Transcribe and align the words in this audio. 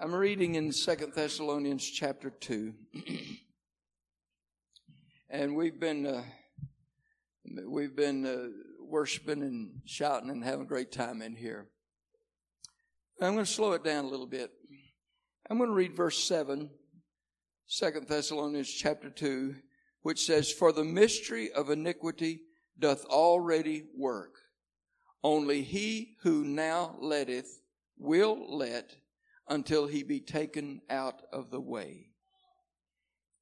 I'm 0.00 0.14
reading 0.14 0.54
in 0.54 0.70
Second 0.70 1.12
Thessalonians 1.12 1.84
chapter 1.84 2.30
2. 2.30 2.72
and 5.28 5.56
we've 5.56 5.80
been 5.80 6.06
uh, 6.06 6.22
we've 7.66 7.96
been 7.96 8.24
uh, 8.24 8.46
worshiping 8.80 9.42
and 9.42 9.80
shouting 9.86 10.30
and 10.30 10.44
having 10.44 10.66
a 10.66 10.68
great 10.68 10.92
time 10.92 11.20
in 11.20 11.34
here. 11.34 11.66
I'm 13.20 13.32
going 13.32 13.44
to 13.44 13.50
slow 13.50 13.72
it 13.72 13.82
down 13.82 14.04
a 14.04 14.08
little 14.08 14.28
bit. 14.28 14.52
I'm 15.50 15.58
going 15.58 15.70
to 15.70 15.74
read 15.74 15.96
verse 15.96 16.22
7, 16.22 16.70
2 17.68 17.90
Thessalonians 18.06 18.70
chapter 18.70 19.10
2, 19.10 19.56
which 20.02 20.24
says, 20.24 20.52
For 20.52 20.70
the 20.70 20.84
mystery 20.84 21.50
of 21.50 21.70
iniquity 21.70 22.42
doth 22.78 23.04
already 23.06 23.86
work. 23.96 24.36
Only 25.24 25.62
he 25.62 26.14
who 26.22 26.44
now 26.44 26.94
letteth 27.00 27.58
will 27.98 28.56
let 28.56 28.94
until 29.48 29.86
he 29.86 30.02
be 30.02 30.20
taken 30.20 30.80
out 30.90 31.22
of 31.32 31.50
the 31.50 31.60
way. 31.60 32.08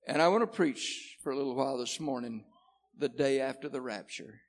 And 0.07 0.23
I 0.23 0.29
want 0.29 0.43
to 0.43 0.47
preach 0.47 1.17
for 1.23 1.33
a 1.33 1.37
little 1.37 1.55
while 1.55 1.79
this 1.79 1.99
morning, 1.99 2.45
the 2.97 3.09
day 3.09 3.41
after 3.41 3.69
the 3.69 3.81
rapture. 3.81 4.41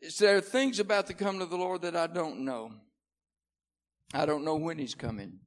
Is 0.00 0.18
there 0.18 0.40
things 0.40 0.78
about 0.78 1.06
the 1.06 1.14
coming 1.14 1.42
of 1.42 1.50
the 1.50 1.56
Lord 1.56 1.82
that 1.82 1.96
I 1.96 2.06
don't 2.06 2.44
know? 2.44 2.72
I 4.12 4.26
don't 4.26 4.44
know 4.44 4.56
when 4.56 4.78
he's 4.78 4.94
coming. 4.94 5.40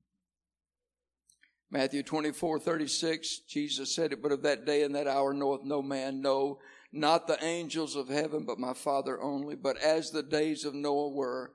Matthew 1.70 2.02
24, 2.02 2.60
36, 2.60 3.40
Jesus 3.48 3.94
said 3.94 4.14
it, 4.14 4.22
but 4.22 4.32
of 4.32 4.42
that 4.44 4.66
day 4.66 4.84
and 4.84 4.96
that 4.96 5.08
hour 5.08 5.34
knoweth 5.34 5.64
no 5.64 5.82
man, 5.82 6.22
no, 6.22 6.60
not 6.92 7.28
the 7.28 7.44
angels 7.44 7.96
of 7.96 8.08
heaven, 8.08 8.46
but 8.46 8.60
my 8.60 8.74
Father 8.74 9.22
only. 9.22 9.56
But 9.56 9.78
as 9.78 10.12
the 10.12 10.24
days 10.24 10.66
of 10.66 10.74
Noah 10.74 11.10
were, 11.10 11.52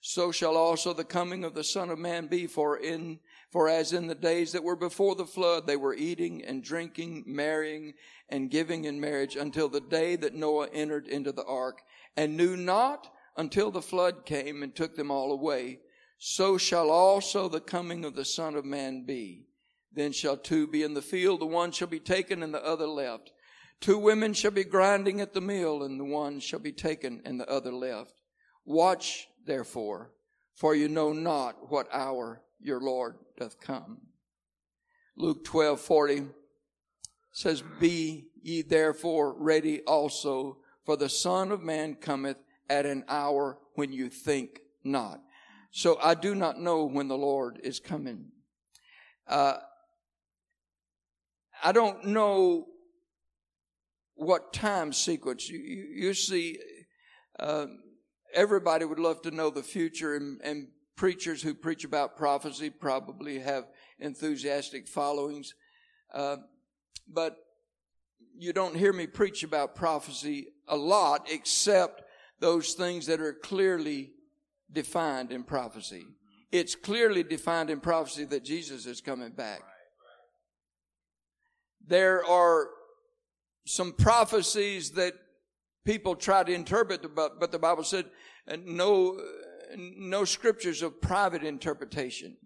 so 0.00 0.30
shall 0.30 0.56
also 0.56 0.92
the 0.92 1.04
coming 1.04 1.44
of 1.44 1.54
the 1.54 1.64
Son 1.64 1.90
of 1.90 1.98
Man 1.98 2.26
be. 2.26 2.46
For 2.46 2.76
in 2.76 3.18
for 3.50 3.68
as 3.68 3.92
in 3.92 4.06
the 4.06 4.14
days 4.14 4.52
that 4.52 4.62
were 4.62 4.76
before 4.76 5.14
the 5.14 5.26
flood, 5.26 5.66
they 5.66 5.76
were 5.76 5.94
eating 5.94 6.44
and 6.44 6.62
drinking, 6.62 7.24
marrying 7.26 7.94
and 8.28 8.50
giving 8.50 8.84
in 8.84 9.00
marriage 9.00 9.36
until 9.36 9.68
the 9.68 9.80
day 9.80 10.16
that 10.16 10.34
Noah 10.34 10.68
entered 10.72 11.06
into 11.06 11.32
the 11.32 11.44
ark, 11.44 11.82
and 12.16 12.36
knew 12.36 12.56
not 12.56 13.12
until 13.36 13.70
the 13.70 13.82
flood 13.82 14.24
came 14.24 14.62
and 14.62 14.74
took 14.74 14.96
them 14.96 15.10
all 15.10 15.32
away. 15.32 15.80
So 16.18 16.58
shall 16.58 16.90
also 16.90 17.48
the 17.48 17.60
coming 17.60 18.04
of 18.04 18.14
the 18.14 18.24
Son 18.24 18.56
of 18.56 18.64
Man 18.64 19.04
be. 19.04 19.46
Then 19.92 20.12
shall 20.12 20.36
two 20.36 20.66
be 20.66 20.82
in 20.82 20.94
the 20.94 21.02
field, 21.02 21.40
the 21.40 21.46
one 21.46 21.72
shall 21.72 21.88
be 21.88 22.00
taken 22.00 22.42
and 22.42 22.52
the 22.52 22.64
other 22.64 22.86
left. 22.86 23.32
Two 23.80 23.98
women 23.98 24.32
shall 24.32 24.50
be 24.50 24.64
grinding 24.64 25.20
at 25.20 25.34
the 25.34 25.40
mill, 25.40 25.82
and 25.82 26.00
the 26.00 26.04
one 26.04 26.40
shall 26.40 26.58
be 26.58 26.72
taken 26.72 27.22
and 27.24 27.38
the 27.38 27.48
other 27.48 27.72
left. 27.72 28.14
Watch 28.64 29.28
therefore, 29.44 30.12
for 30.54 30.74
you 30.74 30.88
know 30.88 31.12
not 31.12 31.70
what 31.70 31.88
hour 31.92 32.42
your 32.60 32.80
Lord 32.80 33.16
doth 33.38 33.60
come. 33.60 33.98
Luke 35.16 35.44
twelve 35.44 35.80
forty 35.80 36.26
says, 37.32 37.62
Be 37.78 38.28
ye 38.42 38.62
therefore 38.62 39.34
ready 39.38 39.82
also, 39.82 40.56
for 40.84 40.96
the 40.96 41.08
Son 41.08 41.52
of 41.52 41.62
Man 41.62 41.94
cometh 41.94 42.38
at 42.70 42.86
an 42.86 43.04
hour 43.08 43.58
when 43.74 43.92
you 43.92 44.08
think 44.08 44.60
not. 44.82 45.20
So 45.70 45.98
I 46.02 46.14
do 46.14 46.34
not 46.34 46.58
know 46.58 46.84
when 46.86 47.08
the 47.08 47.18
Lord 47.18 47.60
is 47.62 47.78
coming. 47.78 48.26
Uh, 49.28 49.58
I 51.62 51.72
don't 51.72 52.06
know 52.06 52.68
what 54.16 54.52
time 54.52 54.92
sequence. 54.92 55.48
You, 55.48 55.58
you, 55.58 55.86
you 55.94 56.14
see, 56.14 56.58
uh, 57.38 57.66
everybody 58.34 58.84
would 58.84 58.98
love 58.98 59.22
to 59.22 59.30
know 59.30 59.50
the 59.50 59.62
future, 59.62 60.16
and, 60.16 60.40
and 60.42 60.68
preachers 60.96 61.42
who 61.42 61.54
preach 61.54 61.84
about 61.84 62.16
prophecy 62.16 62.70
probably 62.70 63.38
have 63.38 63.66
enthusiastic 64.00 64.88
followings. 64.88 65.54
Uh, 66.12 66.36
but 67.06 67.36
you 68.38 68.52
don't 68.52 68.76
hear 68.76 68.92
me 68.92 69.06
preach 69.06 69.42
about 69.42 69.74
prophecy 69.74 70.48
a 70.68 70.76
lot, 70.76 71.28
except 71.30 72.02
those 72.40 72.72
things 72.72 73.06
that 73.06 73.20
are 73.20 73.32
clearly 73.32 74.12
defined 74.72 75.30
in 75.30 75.42
prophecy. 75.42 76.04
It's 76.52 76.74
clearly 76.74 77.22
defined 77.22 77.70
in 77.70 77.80
prophecy 77.80 78.24
that 78.24 78.44
Jesus 78.44 78.86
is 78.86 79.00
coming 79.00 79.30
back. 79.30 79.60
There 81.86 82.24
are 82.24 82.68
some 83.66 83.92
prophecies 83.92 84.92
that 84.92 85.14
people 85.84 86.14
try 86.14 86.42
to 86.42 86.52
interpret, 86.52 87.14
but, 87.14 87.38
but 87.38 87.52
the 87.52 87.58
Bible 87.58 87.84
said 87.84 88.06
uh, 88.48 88.56
no, 88.64 89.20
no 89.76 90.24
scriptures 90.24 90.82
of 90.82 91.00
private 91.00 91.42
interpretation. 91.42 92.36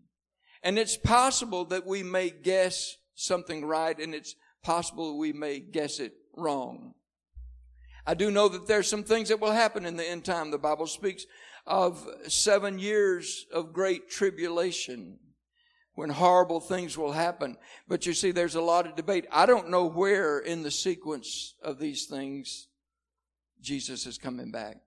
And 0.62 0.78
it's 0.78 0.96
possible 0.96 1.64
that 1.66 1.86
we 1.86 2.02
may 2.02 2.30
guess 2.30 2.96
something 3.14 3.64
right 3.64 3.98
and 3.98 4.14
it's 4.14 4.34
possible 4.62 5.18
we 5.18 5.32
may 5.32 5.60
guess 5.60 6.00
it 6.00 6.12
wrong. 6.36 6.94
I 8.06 8.14
do 8.14 8.30
know 8.30 8.48
that 8.48 8.66
there's 8.66 8.88
some 8.88 9.04
things 9.04 9.28
that 9.28 9.40
will 9.40 9.52
happen 9.52 9.84
in 9.84 9.96
the 9.96 10.08
end 10.08 10.24
time. 10.24 10.50
The 10.50 10.58
Bible 10.58 10.86
speaks 10.86 11.26
of 11.66 12.06
seven 12.28 12.78
years 12.78 13.46
of 13.52 13.74
great 13.74 14.10
tribulation 14.10 15.18
when 16.00 16.08
horrible 16.08 16.60
things 16.60 16.96
will 16.96 17.12
happen. 17.12 17.58
But 17.86 18.06
you 18.06 18.14
see, 18.14 18.30
there's 18.30 18.54
a 18.54 18.62
lot 18.62 18.86
of 18.86 18.96
debate. 18.96 19.26
I 19.30 19.44
don't 19.44 19.68
know 19.68 19.84
where 19.84 20.38
in 20.38 20.62
the 20.62 20.70
sequence 20.70 21.54
of 21.62 21.78
these 21.78 22.06
things 22.06 22.68
Jesus 23.60 24.06
is 24.06 24.16
coming 24.16 24.50
back. 24.50 24.78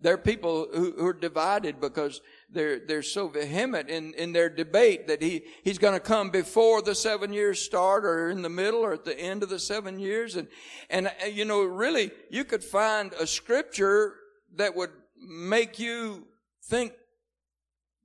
There 0.00 0.14
are 0.14 0.18
people 0.18 0.68
who, 0.72 0.92
who 0.92 1.06
are 1.08 1.12
divided 1.12 1.80
because 1.80 2.20
they're, 2.48 2.78
they're 2.78 3.02
so 3.02 3.26
vehement 3.26 3.88
in, 3.88 4.14
in 4.14 4.32
their 4.32 4.48
debate 4.48 5.08
that 5.08 5.20
he, 5.20 5.42
he's 5.64 5.78
going 5.78 5.94
to 5.94 6.00
come 6.00 6.30
before 6.30 6.82
the 6.82 6.94
seven 6.94 7.32
years 7.32 7.60
start 7.60 8.04
or 8.04 8.30
in 8.30 8.42
the 8.42 8.48
middle 8.48 8.80
or 8.80 8.92
at 8.92 9.04
the 9.04 9.18
end 9.18 9.42
of 9.42 9.48
the 9.48 9.58
seven 9.58 9.98
years. 9.98 10.36
And, 10.36 10.46
and, 10.88 11.08
uh, 11.08 11.26
you 11.26 11.44
know, 11.44 11.64
really, 11.64 12.12
you 12.30 12.44
could 12.44 12.62
find 12.62 13.12
a 13.14 13.26
scripture 13.26 14.14
that 14.54 14.76
would 14.76 14.92
make 15.18 15.80
you 15.80 16.28
think 16.66 16.92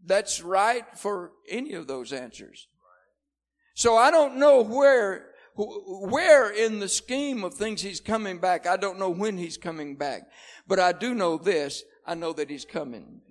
that's 0.08 0.42
right 0.42 0.86
for 0.98 1.32
any 1.48 1.74
of 1.74 1.88
those 1.88 2.14
answers. 2.14 2.68
So 3.76 3.96
I 3.96 4.10
don't 4.10 4.38
know 4.38 4.62
where, 4.62 5.28
where 5.56 6.50
in 6.50 6.80
the 6.80 6.88
scheme 6.88 7.44
of 7.44 7.54
things 7.54 7.82
he's 7.82 8.00
coming 8.00 8.40
back. 8.40 8.66
I 8.66 8.78
don't 8.78 8.98
know 8.98 9.12
when 9.12 9.38
he's 9.38 9.58
coming 9.58 9.96
back. 9.96 10.24
But 10.68 10.80
I 10.80 10.94
do 10.94 11.14
know 11.14 11.38
this. 11.38 11.84
I 12.06 12.16
know 12.16 12.34
that 12.34 12.50
he's 12.50 12.66
coming. 12.66 13.22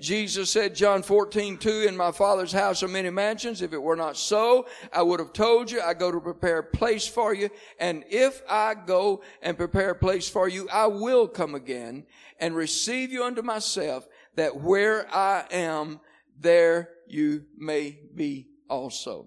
Jesus 0.00 0.50
said, 0.50 0.74
John 0.74 1.02
14, 1.02 1.56
2, 1.56 1.70
in 1.88 1.96
my 1.96 2.12
father's 2.12 2.52
house 2.52 2.82
are 2.82 2.88
many 2.88 3.10
mansions. 3.10 3.62
If 3.62 3.72
it 3.72 3.82
were 3.82 3.96
not 3.96 4.16
so, 4.16 4.66
I 4.92 5.02
would 5.02 5.20
have 5.20 5.32
told 5.32 5.70
you, 5.70 5.80
I 5.80 5.94
go 5.94 6.12
to 6.12 6.20
prepare 6.20 6.58
a 6.58 6.64
place 6.64 7.06
for 7.06 7.34
you. 7.34 7.48
And 7.80 8.04
if 8.10 8.42
I 8.48 8.74
go 8.74 9.22
and 9.42 9.56
prepare 9.56 9.90
a 9.90 9.94
place 9.94 10.28
for 10.28 10.48
you, 10.48 10.68
I 10.70 10.86
will 10.86 11.26
come 11.26 11.54
again 11.54 12.04
and 12.38 12.54
receive 12.54 13.10
you 13.10 13.24
unto 13.24 13.42
myself 13.42 14.06
that 14.36 14.56
where 14.56 15.12
I 15.14 15.44
am, 15.50 16.00
there 16.38 16.90
you 17.08 17.44
may 17.56 17.98
be 18.14 18.48
also. 18.68 19.26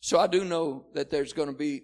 So 0.00 0.18
I 0.18 0.26
do 0.26 0.44
know 0.44 0.86
that 0.94 1.10
there's 1.10 1.32
going 1.32 1.48
to 1.48 1.54
be 1.54 1.82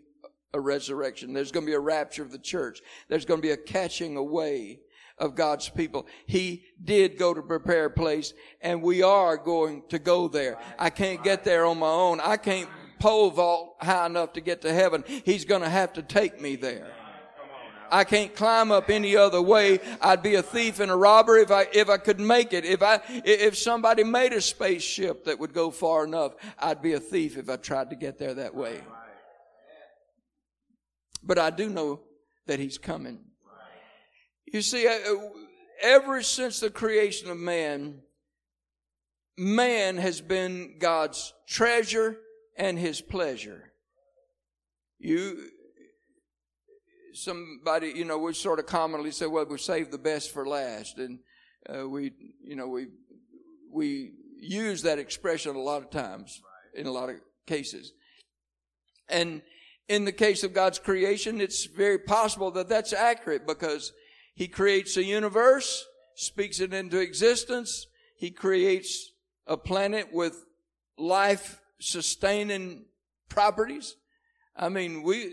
a 0.53 0.61
resurrection. 0.61 1.33
There's 1.33 1.53
going 1.53 1.67
to 1.67 1.71
be 1.71 1.77
a 1.77 1.81
rapture 1.81 2.23
of 2.23 2.31
the 2.31 2.39
church. 2.39 2.81
There's 3.09 3.25
going 3.25 3.39
to 3.41 3.47
be 3.47 3.53
a 3.53 3.57
catching 3.57 4.17
away 4.17 4.81
of 5.19 5.35
God's 5.35 5.69
people. 5.69 6.07
He 6.27 6.65
did 6.83 7.19
go 7.19 7.35
to 7.35 7.43
prepare 7.43 7.87
a 7.87 7.91
place 7.91 8.35
and 8.61 8.83
we 8.83 9.03
are 9.03 9.37
going 9.37 9.83
to 9.89 9.99
go 9.99 10.29
there. 10.29 10.59
I 10.79 10.91
can't 10.91 11.23
get 11.23 11.45
there 11.45 11.67
on 11.67 11.79
my 11.79 11.91
own. 11.91 12.21
I 12.21 12.37
can't 12.37 12.69
pole 12.99 13.31
vault 13.31 13.77
high 13.81 14.07
enough 14.07 14.33
to 14.35 14.41
get 14.41 14.63
to 14.63 14.73
heaven. 14.73 15.05
He's 15.07 15.45
going 15.45 15.63
to 15.63 15.69
have 15.69 15.93
to 15.95 16.03
take 16.03 16.41
me 16.41 16.57
there. 16.57 16.91
I 17.91 18.05
can't 18.05 18.34
climb 18.34 18.72
up 18.72 18.91
any 18.91 19.17
other 19.17 19.41
way. 19.41 19.81
I'd 20.00 20.23
be 20.23 20.35
a 20.35 20.43
thief 20.43 20.81
and 20.81 20.91
a 20.91 20.97
robber 20.97 21.37
if 21.38 21.50
I, 21.50 21.69
if 21.73 21.88
I 21.88 21.97
could 21.97 22.20
make 22.20 22.53
it. 22.53 22.64
If 22.64 22.82
I, 22.82 23.00
if 23.09 23.56
somebody 23.56 24.05
made 24.05 24.32
a 24.32 24.41
spaceship 24.41 25.25
that 25.25 25.38
would 25.38 25.53
go 25.53 25.70
far 25.70 26.05
enough, 26.05 26.35
I'd 26.59 26.82
be 26.82 26.93
a 26.94 27.00
thief 27.00 27.37
if 27.37 27.49
I 27.49 27.56
tried 27.56 27.91
to 27.91 27.97
get 27.97 28.19
there 28.19 28.35
that 28.35 28.55
way. 28.55 28.81
But 31.23 31.38
I 31.38 31.50
do 31.50 31.69
know 31.69 32.00
that 32.47 32.59
he's 32.59 32.79
coming. 32.79 33.20
You 34.47 34.62
see, 34.62 34.87
ever 35.82 36.23
since 36.23 36.61
the 36.61 36.70
creation 36.70 37.31
of 37.31 37.38
man, 37.38 38.00
man 39.37 39.97
has 39.97 40.20
been 40.20 40.76
God's 40.79 41.32
treasure 41.49 42.19
and 42.56 42.79
his 42.79 43.00
pleasure. 43.00 43.73
You, 44.99 45.49
somebody, 47.14 47.93
you 47.94 48.05
know, 48.05 48.19
we 48.19 48.34
sort 48.34 48.58
of 48.58 48.66
commonly 48.66 49.11
say, 49.11 49.26
well, 49.26 49.46
we 49.46 49.58
save 49.58 49.90
the 49.90 49.99
best 49.99 50.32
for 50.32 50.46
last. 50.46 50.99
And 50.99 51.20
uh, 51.69 51.88
we, 51.88 52.12
you 52.43 52.56
know, 52.56 52.69
we, 52.69 52.88
we 53.72 54.12
use 54.38 54.82
that 54.82 54.99
expression 54.99 55.56
a 55.56 55.61
lot 55.61 55.82
of 55.82 55.90
times 55.90 56.40
in 56.75 56.87
a 56.87 56.93
lot 56.93 57.08
of 57.08 57.16
cases. 57.46 57.93
And 59.08 59.43
in 59.88 60.05
the 60.05 60.12
case 60.12 60.44
of 60.44 60.52
God's 60.52 60.78
creation, 60.78 61.40
it's 61.40 61.66
very 61.66 61.99
possible 61.99 62.50
that 62.52 62.69
that's 62.69 62.93
accurate 62.93 63.46
because 63.46 63.93
He 64.34 64.49
creates 64.49 64.96
a 64.96 65.05
universe 65.05 65.87
speaks 66.14 66.61
it 66.61 66.72
into 66.72 66.99
existence. 66.99 67.87
He 68.16 68.31
creates 68.31 69.12
a 69.46 69.56
planet 69.56 70.12
with 70.12 70.44
life 70.96 71.61
sustaining 71.81 72.87
properties. 73.28 73.96
I 74.56 74.69
mean, 74.69 75.02
we, 75.02 75.32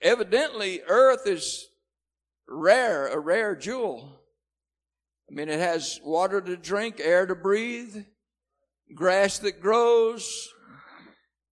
evidently 0.00 0.82
earth 0.86 1.26
is 1.26 1.68
rare, 2.48 3.08
a 3.08 3.18
rare 3.18 3.56
jewel. 3.56 4.20
I 5.30 5.34
mean, 5.34 5.48
it 5.48 5.58
has 5.58 6.00
water 6.04 6.40
to 6.40 6.56
drink, 6.56 7.00
air 7.00 7.26
to 7.26 7.34
breathe, 7.34 8.04
grass 8.94 9.38
that 9.40 9.60
grows, 9.60 10.52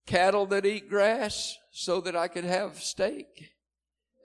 cattle 0.07 0.47
that 0.47 0.67
eat 0.67 0.89
grass 0.89 1.57
so 1.73 2.01
that 2.03 2.15
I 2.15 2.29
could 2.29 2.45
have 2.45 2.81
steak 2.81 3.51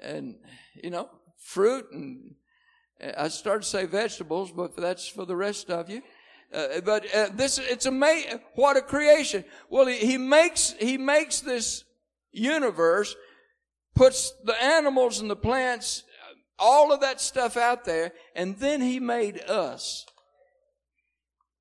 and, 0.02 0.36
you 0.76 0.90
know, 0.90 1.10
fruit 1.38 1.92
and 1.92 2.36
I 3.18 3.30
started 3.30 3.64
to 3.64 3.68
say 3.68 3.86
vegetables, 3.86 4.52
but 4.52 4.76
that's 4.76 5.08
for 5.08 5.26
the 5.26 5.36
rest 5.36 5.70
of 5.70 5.90
you. 5.90 6.02
Uh, 6.54 6.82
but 6.84 7.06
uh, 7.16 7.30
this, 7.34 7.58
it's 7.58 7.86
amazing. 7.86 8.42
What 8.56 8.76
a 8.76 8.82
creation. 8.82 9.46
Well, 9.70 9.86
he, 9.86 9.96
he 9.98 10.18
makes, 10.18 10.76
he 10.80 10.98
makes 10.98 11.40
this 11.40 11.86
universe, 12.32 13.16
puts 13.96 14.34
the 14.44 14.62
animals 14.62 15.20
and 15.20 15.30
the 15.30 15.36
plants, 15.36 16.04
all 16.58 16.92
of 16.92 17.02
that 17.02 17.22
stuff 17.22 17.58
out 17.58 17.86
there, 17.86 18.12
and 18.36 18.58
then 18.58 18.82
he 18.82 19.00
made 19.00 19.40
us. 19.42 20.06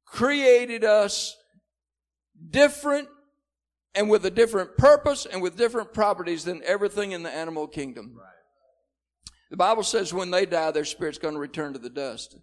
Created 0.04 0.84
us 0.84 1.36
different 2.50 3.08
and 3.94 4.08
with 4.08 4.24
a 4.24 4.30
different 4.30 4.76
purpose 4.76 5.26
and 5.26 5.42
with 5.42 5.56
different 5.56 5.92
properties 5.92 6.44
than 6.44 6.62
everything 6.64 7.12
in 7.12 7.22
the 7.22 7.30
animal 7.30 7.66
kingdom. 7.66 8.14
Right. 8.16 8.26
The 9.50 9.56
Bible 9.56 9.82
says 9.82 10.12
when 10.12 10.30
they 10.30 10.46
die, 10.46 10.70
their 10.70 10.84
spirit's 10.84 11.18
going 11.18 11.34
to 11.34 11.40
return 11.40 11.72
to 11.72 11.78
the 11.78 11.90
dust. 11.90 12.36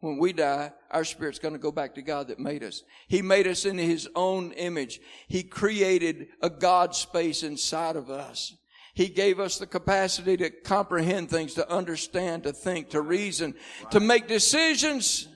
When 0.00 0.18
we 0.18 0.32
die, 0.32 0.72
our 0.90 1.04
spirit's 1.04 1.38
going 1.38 1.54
to 1.54 1.58
go 1.58 1.72
back 1.72 1.94
to 1.94 2.02
God 2.02 2.28
that 2.28 2.38
made 2.38 2.62
us. 2.62 2.82
He 3.08 3.22
made 3.22 3.46
us 3.46 3.64
in 3.64 3.78
His 3.78 4.08
own 4.14 4.52
image. 4.52 5.00
He 5.26 5.42
created 5.42 6.28
a 6.42 6.50
God 6.50 6.94
space 6.94 7.42
inside 7.42 7.96
of 7.96 8.10
us. 8.10 8.54
He 8.96 9.08
gave 9.08 9.40
us 9.40 9.58
the 9.58 9.66
capacity 9.66 10.38
to 10.38 10.48
comprehend 10.48 11.28
things, 11.28 11.52
to 11.54 11.70
understand, 11.70 12.44
to 12.44 12.52
think, 12.54 12.88
to 12.90 13.02
reason, 13.02 13.54
to 13.90 14.00
make 14.00 14.26
decisions 14.26 15.28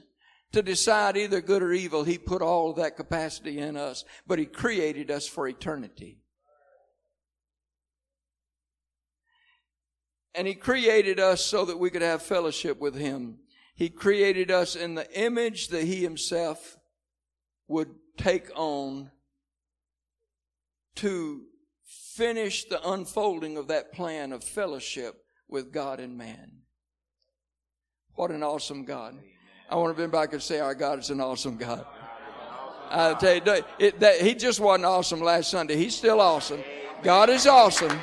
to 0.52 0.62
decide 0.62 1.18
either 1.18 1.42
good 1.42 1.62
or 1.62 1.70
evil. 1.70 2.02
He 2.02 2.16
put 2.16 2.40
all 2.40 2.70
of 2.70 2.76
that 2.76 2.96
capacity 2.96 3.58
in 3.58 3.76
us, 3.76 4.06
but 4.26 4.38
He 4.38 4.46
created 4.46 5.10
us 5.10 5.28
for 5.28 5.46
eternity. 5.46 6.16
And 10.34 10.46
He 10.46 10.54
created 10.54 11.20
us 11.20 11.44
so 11.44 11.66
that 11.66 11.78
we 11.78 11.90
could 11.90 12.00
have 12.00 12.22
fellowship 12.22 12.80
with 12.80 12.94
Him. 12.94 13.40
He 13.74 13.90
created 13.90 14.50
us 14.50 14.74
in 14.74 14.94
the 14.94 15.12
image 15.12 15.68
that 15.68 15.84
He 15.84 15.96
Himself 15.96 16.78
would 17.68 17.90
take 18.16 18.50
on 18.56 19.10
to 20.94 21.42
finish 22.14 22.64
the 22.64 22.90
unfolding 22.90 23.56
of 23.56 23.68
that 23.68 23.92
plan 23.92 24.32
of 24.32 24.42
fellowship 24.42 25.24
with 25.48 25.72
God 25.72 26.00
and 26.00 26.16
man. 26.16 26.50
What 28.14 28.30
an 28.30 28.42
awesome 28.42 28.84
God. 28.84 29.16
I 29.68 29.76
want 29.76 29.96
to 29.96 30.00
bend 30.00 30.12
back 30.12 30.32
and 30.32 30.42
say 30.42 30.58
our 30.58 30.74
God 30.74 30.98
is 30.98 31.10
an 31.10 31.20
awesome 31.20 31.56
God. 31.56 31.86
I 32.90 33.14
tell 33.14 33.34
you, 33.36 33.64
it, 33.78 34.00
that, 34.00 34.20
he 34.20 34.34
just 34.34 34.58
wasn't 34.58 34.84
awesome 34.84 35.20
last 35.20 35.50
Sunday. 35.50 35.76
He's 35.76 35.96
still 35.96 36.20
awesome. 36.20 36.62
God 37.02 37.30
is 37.30 37.46
awesome. 37.46 37.96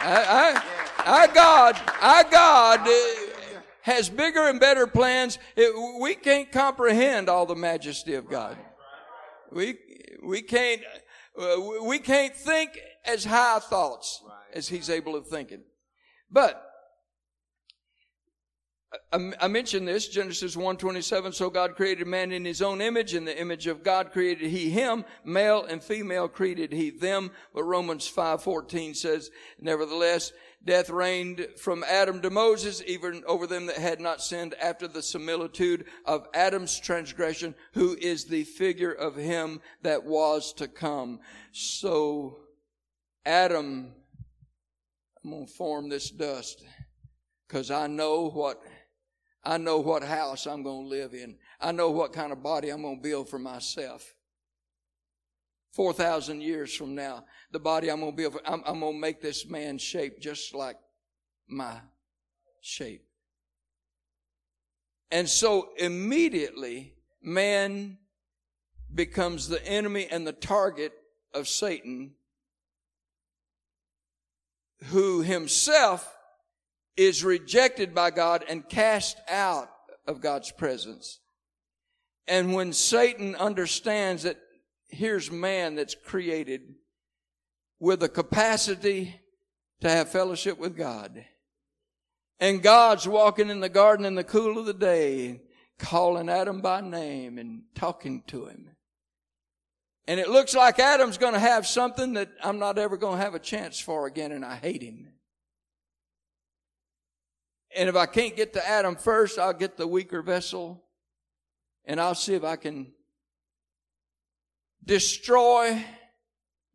I, 0.00 0.62
I, 0.98 1.18
our 1.18 1.28
God, 1.28 1.80
our 2.02 2.24
God 2.24 2.80
uh, 2.80 3.60
has 3.82 4.10
bigger 4.10 4.48
and 4.48 4.58
better 4.58 4.88
plans. 4.88 5.38
It, 5.56 5.72
we 6.00 6.16
can't 6.16 6.50
comprehend 6.50 7.28
all 7.28 7.46
the 7.46 7.54
majesty 7.54 8.14
of 8.14 8.28
God. 8.28 8.56
We, 9.52 9.76
we 10.22 10.42
can't, 10.42 10.82
Uh, 11.36 11.60
we 11.82 11.98
can't 11.98 12.34
think 12.34 12.78
as 13.04 13.24
high 13.24 13.58
thoughts 13.58 14.22
as 14.52 14.68
He's 14.68 14.88
able 14.88 15.16
of 15.16 15.26
thinking. 15.26 15.62
But 16.30 16.62
I 19.12 19.48
mentioned 19.48 19.88
this, 19.88 20.08
Genesis 20.08 20.56
1:27. 20.56 21.34
So 21.34 21.50
God 21.50 21.74
created 21.76 22.06
man 22.06 22.32
in 22.32 22.44
His 22.44 22.62
own 22.62 22.80
image, 22.80 23.14
in 23.14 23.24
the 23.24 23.38
image 23.38 23.66
of 23.66 23.82
God 23.82 24.12
created 24.12 24.50
He 24.50 24.70
him, 24.70 25.04
male 25.24 25.64
and 25.64 25.82
female 25.82 26.28
created 26.28 26.72
He 26.72 26.90
them. 26.90 27.30
But 27.52 27.64
Romans 27.64 28.10
5:14 28.10 28.94
says, 28.94 29.30
nevertheless, 29.58 30.32
death 30.64 30.90
reigned 30.90 31.46
from 31.58 31.84
Adam 31.84 32.20
to 32.22 32.30
Moses, 32.30 32.82
even 32.86 33.22
over 33.26 33.46
them 33.46 33.66
that 33.66 33.76
had 33.76 34.00
not 34.00 34.22
sinned, 34.22 34.54
after 34.60 34.88
the 34.88 35.02
similitude 35.02 35.86
of 36.04 36.28
Adam's 36.34 36.78
transgression, 36.80 37.54
who 37.74 37.96
is 38.00 38.24
the 38.24 38.44
figure 38.44 38.92
of 38.92 39.16
Him 39.16 39.60
that 39.82 40.04
was 40.04 40.52
to 40.54 40.68
come. 40.68 41.20
So, 41.52 42.38
Adam, 43.26 43.92
I'm 45.22 45.30
gonna 45.30 45.46
form 45.46 45.88
this 45.88 46.10
dust, 46.10 46.64
because 47.46 47.70
I 47.70 47.86
know 47.86 48.30
what 48.30 48.62
I 49.44 49.58
know 49.58 49.78
what 49.78 50.02
house 50.02 50.46
I'm 50.46 50.62
going 50.62 50.84
to 50.84 50.88
live 50.88 51.12
in. 51.12 51.36
I 51.60 51.72
know 51.72 51.90
what 51.90 52.12
kind 52.12 52.32
of 52.32 52.42
body 52.42 52.70
I'm 52.70 52.82
going 52.82 52.96
to 52.96 53.02
build 53.02 53.28
for 53.28 53.38
myself. 53.38 54.14
4,000 55.74 56.40
years 56.40 56.74
from 56.74 56.94
now, 56.94 57.24
the 57.54 57.60
body 57.60 57.88
I'm 57.88 58.00
going 58.00 58.12
to 58.12 58.16
build, 58.16 58.38
I'm, 58.44 58.62
I'm 58.66 58.80
going 58.80 58.94
to 58.94 59.00
make 59.00 59.22
this 59.22 59.48
man 59.48 59.78
shape 59.78 60.20
just 60.20 60.54
like 60.54 60.76
my 61.48 61.76
shape. 62.60 63.06
And 65.12 65.28
so 65.28 65.68
immediately, 65.78 66.94
man 67.22 67.98
becomes 68.92 69.48
the 69.48 69.64
enemy 69.64 70.08
and 70.10 70.26
the 70.26 70.32
target 70.32 70.92
of 71.32 71.46
Satan, 71.46 72.14
who 74.86 75.22
himself 75.22 76.12
is 76.96 77.22
rejected 77.22 77.94
by 77.94 78.10
God 78.10 78.44
and 78.48 78.68
cast 78.68 79.16
out 79.28 79.70
of 80.08 80.20
God's 80.20 80.50
presence. 80.50 81.20
And 82.26 82.52
when 82.52 82.72
Satan 82.72 83.36
understands 83.36 84.24
that 84.24 84.38
here's 84.88 85.30
man 85.30 85.76
that's 85.76 85.94
created 85.94 86.74
with 87.84 88.02
a 88.02 88.08
capacity 88.08 89.20
to 89.82 89.90
have 89.90 90.08
fellowship 90.08 90.58
with 90.58 90.74
God. 90.74 91.22
And 92.40 92.62
God's 92.62 93.06
walking 93.06 93.50
in 93.50 93.60
the 93.60 93.68
garden 93.68 94.06
in 94.06 94.14
the 94.14 94.24
cool 94.24 94.58
of 94.58 94.64
the 94.64 94.72
day, 94.72 95.42
calling 95.78 96.30
Adam 96.30 96.62
by 96.62 96.80
name 96.80 97.36
and 97.36 97.64
talking 97.74 98.22
to 98.28 98.46
him. 98.46 98.70
And 100.08 100.18
it 100.18 100.30
looks 100.30 100.54
like 100.54 100.78
Adam's 100.78 101.18
going 101.18 101.34
to 101.34 101.38
have 101.38 101.66
something 101.66 102.14
that 102.14 102.30
I'm 102.42 102.58
not 102.58 102.78
ever 102.78 102.96
going 102.96 103.18
to 103.18 103.24
have 103.24 103.34
a 103.34 103.38
chance 103.38 103.78
for 103.78 104.06
again, 104.06 104.32
and 104.32 104.46
I 104.46 104.56
hate 104.56 104.82
him. 104.82 105.12
And 107.76 107.90
if 107.90 107.96
I 107.96 108.06
can't 108.06 108.34
get 108.34 108.54
to 108.54 108.66
Adam 108.66 108.96
first, 108.96 109.38
I'll 109.38 109.52
get 109.52 109.76
the 109.76 109.86
weaker 109.86 110.22
vessel 110.22 110.82
and 111.84 112.00
I'll 112.00 112.14
see 112.14 112.34
if 112.34 112.44
I 112.44 112.56
can 112.56 112.92
destroy 114.82 115.84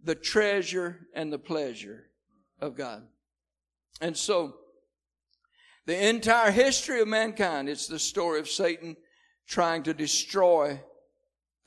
the 0.03 0.15
treasure 0.15 1.07
and 1.13 1.31
the 1.31 1.39
pleasure 1.39 2.05
of 2.59 2.75
God. 2.75 3.03
And 4.01 4.15
so, 4.15 4.55
the 5.85 6.07
entire 6.07 6.51
history 6.51 7.01
of 7.01 7.07
mankind, 7.07 7.67
it's 7.67 7.87
the 7.87 7.99
story 7.99 8.39
of 8.39 8.47
Satan 8.47 8.95
trying 9.47 9.83
to 9.83 9.93
destroy 9.93 10.79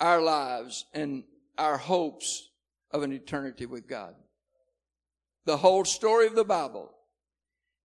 our 0.01 0.21
lives 0.21 0.87
and 0.95 1.25
our 1.59 1.77
hopes 1.77 2.51
of 2.91 3.03
an 3.03 3.13
eternity 3.13 3.67
with 3.67 3.89
God. 3.89 4.15
The 5.45 5.57
whole 5.57 5.85
story 5.85 6.27
of 6.27 6.35
the 6.35 6.45
Bible 6.45 6.91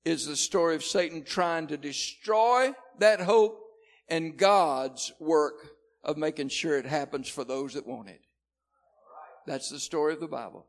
is 0.05 0.25
the 0.25 0.35
story 0.35 0.75
of 0.75 0.83
Satan 0.83 1.23
trying 1.23 1.67
to 1.67 1.77
destroy 1.77 2.73
that 2.99 3.19
hope 3.19 3.59
and 4.07 4.37
God's 4.37 5.11
work 5.19 5.71
of 6.03 6.17
making 6.17 6.49
sure 6.49 6.77
it 6.77 6.85
happens 6.85 7.27
for 7.27 7.43
those 7.43 7.73
that 7.73 7.87
want 7.87 8.09
it. 8.09 8.21
That's 9.47 9.69
the 9.69 9.79
story 9.79 10.13
of 10.13 10.19
the 10.19 10.27
Bible. 10.27 10.67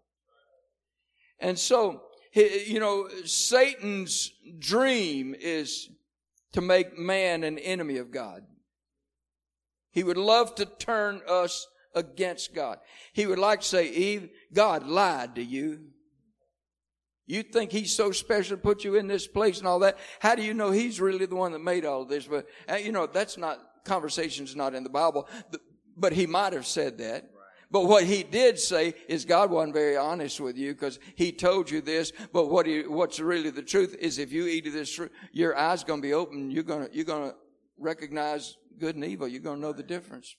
And 1.40 1.58
so, 1.58 2.02
you 2.32 2.80
know, 2.80 3.08
Satan's 3.24 4.32
dream 4.58 5.34
is 5.38 5.90
to 6.52 6.60
make 6.60 6.96
man 6.96 7.42
an 7.42 7.58
enemy 7.58 7.98
of 7.98 8.10
God. 8.10 8.44
He 9.90 10.04
would 10.04 10.16
love 10.16 10.54
to 10.54 10.64
turn 10.64 11.20
us 11.28 11.66
against 11.94 12.54
God. 12.54 12.78
He 13.12 13.26
would 13.26 13.38
like 13.38 13.60
to 13.60 13.66
say, 13.66 13.88
Eve, 13.88 14.30
God 14.54 14.86
lied 14.86 15.34
to 15.34 15.42
you. 15.42 15.80
You 17.26 17.42
think 17.42 17.72
he's 17.72 17.94
so 17.94 18.12
special 18.12 18.56
to 18.56 18.62
put 18.62 18.84
you 18.84 18.94
in 18.94 19.06
this 19.06 19.26
place 19.26 19.58
and 19.58 19.66
all 19.66 19.80
that. 19.80 19.98
How 20.20 20.34
do 20.34 20.42
you 20.42 20.54
know 20.54 20.70
he's 20.70 21.00
really 21.00 21.26
the 21.26 21.34
one 21.34 21.52
that 21.52 21.58
made 21.58 21.84
all 21.84 22.02
of 22.02 22.08
this? 22.08 22.26
But, 22.26 22.46
uh, 22.70 22.76
you 22.76 22.92
know, 22.92 23.06
that's 23.06 23.36
not, 23.36 23.58
conversation's 23.84 24.54
not 24.54 24.74
in 24.74 24.84
the 24.84 24.88
Bible, 24.88 25.28
but 25.96 26.12
he 26.12 26.26
might 26.26 26.52
have 26.52 26.66
said 26.66 26.98
that. 26.98 27.28
But 27.70 27.84
what 27.84 28.04
he 28.04 28.22
did 28.22 28.58
say 28.58 28.94
is 29.08 29.26
God 29.26 29.50
wasn't 29.50 29.74
very 29.74 29.96
honest 29.96 30.40
with 30.40 30.56
you 30.56 30.72
because 30.72 30.98
he 31.16 31.32
told 31.32 31.70
you 31.70 31.82
this. 31.82 32.12
But 32.32 32.48
what 32.48 32.66
he, 32.66 32.86
what's 32.86 33.20
really 33.20 33.50
the 33.50 33.62
truth 33.62 33.94
is 34.00 34.18
if 34.18 34.32
you 34.32 34.46
eat 34.46 34.66
of 34.66 34.72
this 34.72 34.94
fruit, 34.94 35.12
your 35.32 35.56
eyes 35.56 35.84
going 35.84 36.00
to 36.00 36.06
be 36.06 36.14
open. 36.14 36.50
You're 36.50 36.62
going 36.62 36.88
to, 36.88 36.94
you're 36.94 37.04
going 37.04 37.30
to 37.30 37.36
recognize 37.78 38.56
good 38.78 38.94
and 38.94 39.04
evil. 39.04 39.28
You're 39.28 39.42
going 39.42 39.56
to 39.56 39.62
know 39.62 39.72
the 39.72 39.82
difference. 39.82 40.34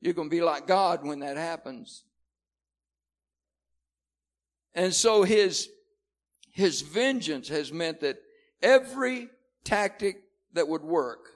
You're 0.00 0.14
going 0.14 0.30
to 0.30 0.36
be 0.36 0.42
like 0.42 0.68
God 0.68 1.04
when 1.04 1.20
that 1.20 1.36
happens. 1.36 2.04
And 4.74 4.94
so 4.94 5.24
his, 5.24 5.68
his 6.52 6.82
vengeance 6.82 7.48
has 7.48 7.72
meant 7.72 8.00
that 8.00 8.18
every 8.62 9.28
tactic 9.64 10.22
that 10.52 10.68
would 10.68 10.84
work, 10.84 11.30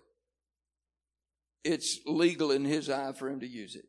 it's 1.65 1.99
legal 2.07 2.53
in 2.53 2.65
his 2.65 2.89
eye 2.89 3.13
for 3.13 3.29
him 3.29 3.41
to 3.41 3.49
use 3.49 3.75
it. 3.75 3.87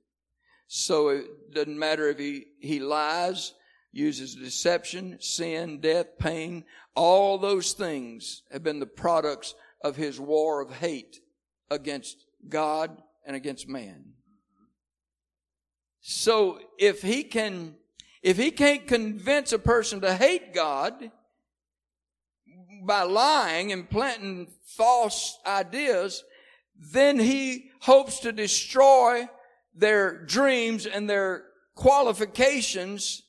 So 0.67 1.09
it 1.09 1.53
doesn't 1.53 1.77
matter 1.77 2.09
if 2.09 2.17
he, 2.17 2.45
he 2.59 2.79
lies, 2.79 3.53
uses 3.91 4.35
deception, 4.35 5.17
sin, 5.21 5.79
death, 5.79 6.17
pain. 6.17 6.65
All 6.95 7.37
those 7.37 7.73
things 7.73 8.41
have 8.51 8.63
been 8.63 8.79
the 8.79 8.85
products 8.85 9.55
of 9.83 9.95
his 9.95 10.19
war 10.19 10.61
of 10.61 10.71
hate 10.71 11.19
against 11.69 12.25
God 12.49 13.01
and 13.25 13.35
against 13.35 13.67
man. 13.67 14.13
So 16.01 16.59
if 16.77 17.01
he 17.01 17.23
can, 17.23 17.75
if 18.21 18.37
he 18.37 18.51
can't 18.51 18.87
convince 18.87 19.53
a 19.53 19.59
person 19.59 20.01
to 20.01 20.13
hate 20.13 20.53
God 20.53 21.11
by 22.85 23.03
lying 23.03 23.71
and 23.71 23.89
planting 23.89 24.47
false 24.65 25.37
ideas, 25.45 26.23
then 26.75 27.19
he 27.19 27.69
hopes 27.79 28.19
to 28.19 28.31
destroy 28.31 29.27
their 29.75 30.25
dreams 30.25 30.85
and 30.85 31.09
their 31.09 31.45
qualifications 31.75 33.23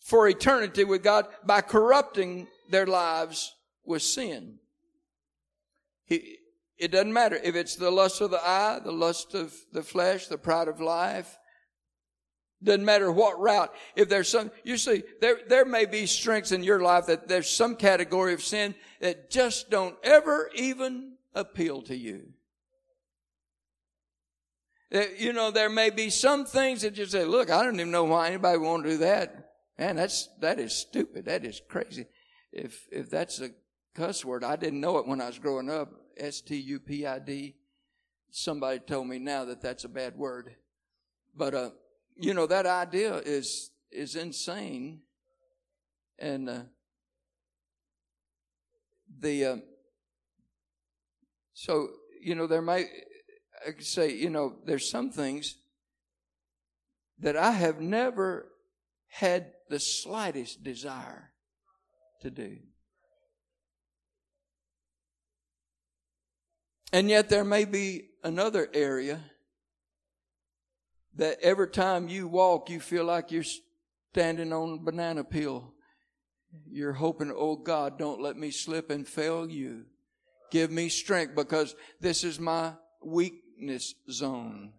for 0.00 0.28
eternity 0.28 0.84
with 0.84 1.02
God 1.02 1.26
by 1.44 1.60
corrupting 1.60 2.48
their 2.70 2.86
lives 2.86 3.54
with 3.84 4.02
sin. 4.02 4.58
He, 6.06 6.38
it 6.78 6.90
doesn't 6.90 7.12
matter 7.12 7.38
if 7.42 7.54
it's 7.54 7.76
the 7.76 7.90
lust 7.90 8.20
of 8.20 8.30
the 8.30 8.40
eye, 8.42 8.80
the 8.82 8.92
lust 8.92 9.34
of 9.34 9.54
the 9.72 9.82
flesh, 9.82 10.26
the 10.26 10.38
pride 10.38 10.68
of 10.68 10.80
life. 10.80 11.38
Doesn't 12.62 12.84
matter 12.84 13.10
what 13.10 13.40
route. 13.40 13.72
If 13.96 14.08
there's 14.08 14.28
some, 14.28 14.50
you 14.64 14.76
see, 14.76 15.02
there, 15.20 15.38
there 15.48 15.64
may 15.64 15.86
be 15.86 16.06
strengths 16.06 16.52
in 16.52 16.62
your 16.62 16.80
life 16.80 17.06
that 17.06 17.28
there's 17.28 17.48
some 17.48 17.76
category 17.76 18.34
of 18.34 18.42
sin 18.42 18.74
that 19.00 19.30
just 19.30 19.70
don't 19.70 19.96
ever 20.02 20.50
even 20.54 21.16
appeal 21.34 21.82
to 21.82 21.96
you. 21.96 22.32
You 24.90 25.32
know, 25.32 25.52
there 25.52 25.70
may 25.70 25.90
be 25.90 26.10
some 26.10 26.44
things 26.44 26.82
that 26.82 26.98
you 26.98 27.06
say, 27.06 27.24
look, 27.24 27.48
I 27.48 27.62
don't 27.62 27.78
even 27.78 27.92
know 27.92 28.04
why 28.04 28.28
anybody 28.28 28.58
to 28.58 28.82
do 28.82 28.96
that. 28.98 29.52
Man, 29.78 29.96
that's, 29.96 30.28
that 30.40 30.58
is 30.58 30.74
stupid. 30.74 31.26
That 31.26 31.44
is 31.44 31.62
crazy. 31.68 32.06
If, 32.52 32.88
if 32.90 33.08
that's 33.08 33.40
a 33.40 33.50
cuss 33.94 34.24
word, 34.24 34.42
I 34.42 34.56
didn't 34.56 34.80
know 34.80 34.98
it 34.98 35.06
when 35.06 35.20
I 35.20 35.26
was 35.26 35.38
growing 35.38 35.70
up. 35.70 35.92
S-T-U-P-I-D. 36.16 37.54
Somebody 38.32 38.80
told 38.80 39.06
me 39.06 39.18
now 39.20 39.44
that 39.44 39.62
that's 39.62 39.84
a 39.84 39.88
bad 39.88 40.16
word. 40.16 40.56
But, 41.36 41.54
uh, 41.54 41.70
you 42.16 42.34
know, 42.34 42.46
that 42.48 42.66
idea 42.66 43.14
is, 43.18 43.70
is 43.92 44.16
insane. 44.16 45.02
And, 46.18 46.48
uh, 46.48 46.60
the, 49.20 49.44
uh, 49.44 49.56
so, 51.54 51.90
you 52.20 52.34
know, 52.34 52.46
there 52.46 52.62
may, 52.62 52.86
I 53.66 53.72
could 53.72 53.86
say, 53.86 54.12
you 54.12 54.30
know, 54.30 54.56
there's 54.64 54.90
some 54.90 55.10
things 55.10 55.56
that 57.18 57.36
I 57.36 57.52
have 57.52 57.80
never 57.80 58.46
had 59.08 59.52
the 59.68 59.78
slightest 59.78 60.62
desire 60.62 61.30
to 62.22 62.30
do. 62.30 62.56
And 66.92 67.08
yet 67.08 67.28
there 67.28 67.44
may 67.44 67.64
be 67.64 68.08
another 68.24 68.68
area 68.74 69.20
that 71.14 71.38
every 71.40 71.68
time 71.68 72.08
you 72.08 72.26
walk, 72.26 72.70
you 72.70 72.80
feel 72.80 73.04
like 73.04 73.30
you're 73.30 73.44
standing 74.12 74.52
on 74.52 74.74
a 74.74 74.82
banana 74.82 75.22
peel. 75.22 75.72
You're 76.68 76.94
hoping, 76.94 77.32
oh 77.34 77.56
God, 77.56 77.98
don't 77.98 78.20
let 78.20 78.36
me 78.36 78.50
slip 78.50 78.90
and 78.90 79.06
fail 79.06 79.48
you. 79.48 79.84
Give 80.50 80.70
me 80.70 80.88
strength 80.88 81.36
because 81.36 81.76
this 82.00 82.24
is 82.24 82.40
my 82.40 82.72
weak 83.04 83.34
weakness 83.60 83.94
zone. 84.10 84.72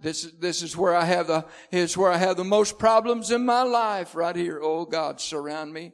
This, 0.00 0.30
this 0.40 0.62
is 0.62 0.76
where 0.76 0.94
I 0.94 1.04
have 1.04 1.26
the, 1.26 1.44
is 1.70 1.96
where 1.96 2.10
I 2.10 2.16
have 2.16 2.36
the 2.36 2.44
most 2.44 2.78
problems 2.78 3.30
in 3.30 3.44
my 3.44 3.62
life 3.62 4.14
right 4.14 4.34
here. 4.34 4.60
Oh 4.62 4.84
God, 4.86 5.20
surround 5.20 5.72
me. 5.72 5.92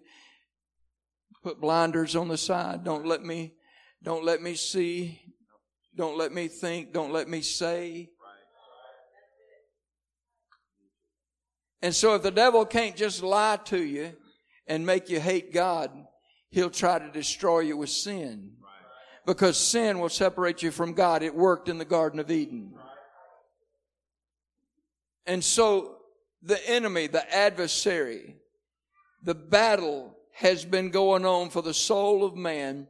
Put 1.42 1.60
blinders 1.60 2.14
on 2.16 2.28
the 2.28 2.36
side. 2.36 2.84
Don't 2.84 3.06
let 3.06 3.22
me, 3.22 3.54
don't 4.02 4.24
let 4.24 4.40
me 4.40 4.54
see. 4.54 5.20
Don't 5.96 6.16
let 6.16 6.32
me 6.32 6.48
think. 6.48 6.92
Don't 6.92 7.12
let 7.12 7.28
me 7.28 7.40
say. 7.40 8.10
And 11.82 11.94
so 11.94 12.14
if 12.14 12.22
the 12.22 12.30
devil 12.30 12.64
can't 12.64 12.94
just 12.94 13.22
lie 13.22 13.58
to 13.66 13.82
you 13.82 14.12
and 14.66 14.86
make 14.86 15.08
you 15.08 15.18
hate 15.18 15.52
God, 15.52 15.90
he'll 16.50 16.70
try 16.70 16.98
to 16.98 17.10
destroy 17.10 17.60
you 17.60 17.76
with 17.76 17.90
sin 17.90 18.52
because 19.30 19.56
sin 19.56 20.00
will 20.00 20.08
separate 20.08 20.60
you 20.60 20.72
from 20.72 20.92
God. 20.92 21.22
It 21.22 21.36
worked 21.36 21.68
in 21.68 21.78
the 21.78 21.84
Garden 21.84 22.18
of 22.18 22.32
Eden. 22.32 22.74
And 25.24 25.44
so 25.44 25.98
the 26.42 26.58
enemy, 26.68 27.06
the 27.06 27.32
adversary, 27.32 28.34
the 29.22 29.36
battle 29.36 30.16
has 30.32 30.64
been 30.64 30.90
going 30.90 31.24
on 31.24 31.50
for 31.50 31.62
the 31.62 31.72
soul 31.72 32.24
of 32.24 32.34
man 32.34 32.88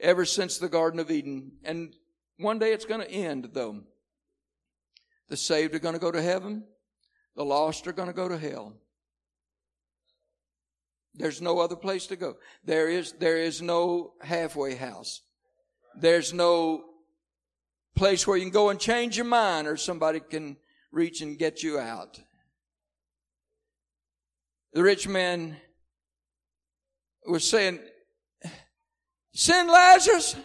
ever 0.00 0.24
since 0.24 0.58
the 0.58 0.68
Garden 0.68 0.98
of 0.98 1.12
Eden. 1.12 1.52
And 1.62 1.94
one 2.38 2.58
day 2.58 2.72
it's 2.72 2.84
going 2.84 3.02
to 3.02 3.10
end, 3.10 3.50
though. 3.52 3.82
The 5.28 5.36
saved 5.36 5.76
are 5.76 5.80
going 5.80 5.94
to 5.94 6.00
go 6.00 6.10
to 6.10 6.20
heaven. 6.20 6.64
The 7.36 7.44
lost 7.44 7.86
are 7.86 7.92
going 7.92 8.08
to 8.08 8.12
go 8.14 8.28
to 8.28 8.36
hell. 8.36 8.72
There's 11.14 11.40
no 11.40 11.60
other 11.60 11.76
place 11.76 12.08
to 12.08 12.16
go. 12.16 12.36
There 12.64 12.88
is, 12.88 13.12
there 13.12 13.38
is 13.38 13.62
no 13.62 14.14
halfway 14.22 14.74
house. 14.74 15.22
There's 16.00 16.32
no 16.32 16.84
place 17.96 18.26
where 18.26 18.36
you 18.36 18.44
can 18.44 18.52
go 18.52 18.70
and 18.70 18.78
change 18.78 19.16
your 19.16 19.26
mind 19.26 19.66
or 19.66 19.76
somebody 19.76 20.20
can 20.20 20.56
reach 20.92 21.20
and 21.20 21.38
get 21.38 21.62
you 21.62 21.78
out. 21.78 22.20
The 24.72 24.82
rich 24.82 25.08
man 25.08 25.56
was 27.26 27.48
saying, 27.48 27.80
Send 29.32 29.68
Lazarus. 29.68 30.36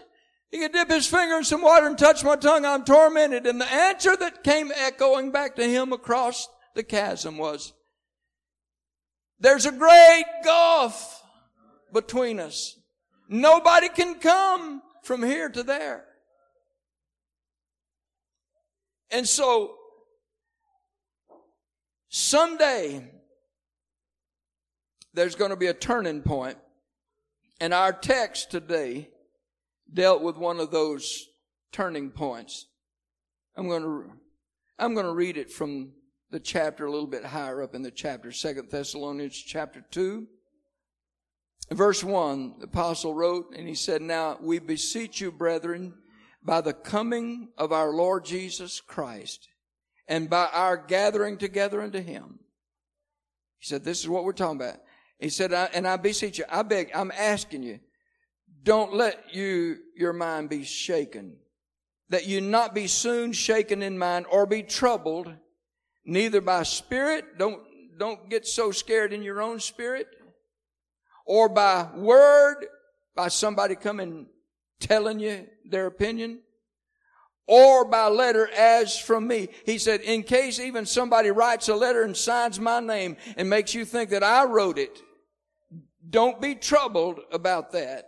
He 0.50 0.60
could 0.60 0.72
dip 0.72 0.90
his 0.90 1.08
finger 1.08 1.38
in 1.38 1.44
some 1.44 1.64
water 1.64 1.88
and 1.88 1.98
touch 1.98 2.24
my 2.24 2.36
tongue. 2.36 2.64
I'm 2.64 2.86
tormented. 2.86 3.48
And 3.48 3.60
the 3.60 3.72
answer 3.72 4.16
that 4.16 4.44
came 4.44 4.72
echoing 4.76 5.32
back 5.32 5.56
to 5.56 5.68
him 5.68 5.94
across 5.94 6.48
the 6.76 6.84
chasm 6.84 7.38
was, 7.38 7.74
There's 9.40 9.66
a 9.66 9.72
great 9.72 10.26
gulf 10.44 11.24
between 11.92 12.40
us. 12.40 12.76
Nobody 13.30 13.90
can 13.90 14.16
come 14.16 14.82
from 15.04 15.22
here 15.22 15.50
to 15.50 15.64
there. 15.64 16.06
And 19.12 19.28
so, 19.28 19.76
someday, 22.10 23.12
there's 25.14 25.36
going 25.36 25.52
to 25.52 25.58
be 25.58 25.68
a 25.68 25.74
turning 25.74 26.22
point, 26.22 26.58
and 27.60 27.74
our 27.74 27.94
text 27.94 28.50
today 28.50 29.10
dealt 29.94 30.24
with 30.24 30.38
one 30.38 30.60
of 30.60 30.72
those 30.72 31.28
turning 31.72 32.10
points. 32.10 32.66
I'm 33.56 33.68
going 33.68 33.84
to, 33.84 34.12
I'm 34.80 34.96
going 34.96 35.06
to 35.06 35.14
read 35.14 35.38
it 35.38 35.52
from 35.52 35.92
the 36.32 36.40
chapter 36.40 36.88
a 36.88 36.92
little 36.92 37.06
bit 37.06 37.24
higher 37.24 37.62
up 37.62 37.76
in 37.76 37.84
the 37.84 37.92
chapter, 37.92 38.32
Second 38.32 38.72
Thessalonians 38.72 39.38
chapter 39.38 39.86
2 39.92 40.28
verse 41.74 42.04
1, 42.04 42.56
the 42.60 42.66
apostle 42.66 43.14
wrote, 43.14 43.54
and 43.56 43.68
he 43.68 43.76
said, 43.76 44.02
Now 44.02 44.38
we 44.42 44.60
beseech 44.60 45.22
you, 45.22 45.32
brethren, 45.32 45.94
by 46.44 46.62
the 46.62 46.74
coming 46.74 47.50
of 47.58 47.72
our 47.72 47.92
Lord 47.92 48.26
Jesus 48.26 48.82
Christ, 48.82 49.48
and 50.08 50.30
by 50.30 50.50
our 50.52 50.78
gathering 50.78 51.38
together 51.38 51.82
unto 51.82 52.02
him. 52.02 52.40
He 53.60 53.68
said, 53.68 53.84
This 53.84 54.02
is 54.02 54.10
what 54.10 54.24
we're 54.24 54.34
talking 54.34 54.60
about. 54.60 54.80
He 55.24 55.30
said, 55.30 55.54
and 55.54 55.88
I 55.88 55.96
beseech 55.96 56.38
you, 56.38 56.44
I 56.50 56.64
beg, 56.64 56.92
I'm 56.94 57.12
asking 57.12 57.64
you, 57.64 57.80
don't 58.64 58.94
let 58.94 59.34
you, 59.34 59.78
your 59.96 60.12
mind 60.12 60.50
be 60.50 60.66
shaken. 60.66 61.38
That 62.10 62.28
you 62.28 62.42
not 62.42 62.76
be 62.76 62.88
soon 62.88 63.32
shaken 63.32 63.82
in 63.82 63.98
mind 63.98 64.26
or 64.30 64.46
be 64.46 64.64
troubled, 64.64 65.34
neither 66.06 66.42
by 66.42 66.64
spirit, 66.64 67.38
don't, 67.38 67.62
don't 67.98 68.30
get 68.30 68.46
so 68.46 68.72
scared 68.72 69.14
in 69.14 69.24
your 69.24 69.42
own 69.42 69.62
spirit, 69.62 70.08
or 71.26 71.50
by 71.50 71.88
word, 71.96 72.66
by 73.16 73.28
somebody 73.28 73.76
coming 73.76 74.28
telling 74.80 75.20
you 75.20 75.48
their 75.70 75.86
opinion, 75.86 76.42
or 77.48 77.86
by 77.86 78.08
letter 78.08 78.50
as 78.52 78.98
from 78.98 79.28
me. 79.28 79.50
He 79.66 79.78
said, 79.78 80.02
in 80.02 80.24
case 80.24 80.60
even 80.60 80.86
somebody 80.86 81.30
writes 81.32 81.68
a 81.68 81.76
letter 81.76 82.04
and 82.04 82.16
signs 82.16 82.60
my 82.60 82.80
name 82.80 83.18
and 83.38 83.50
makes 83.50 83.74
you 83.74 83.86
think 83.86 84.10
that 84.12 84.24
I 84.24 84.46
wrote 84.46 84.78
it, 84.78 85.02
don't 86.10 86.42
be 86.42 86.56
troubled 86.56 87.20
about 87.32 87.72
that 87.74 88.06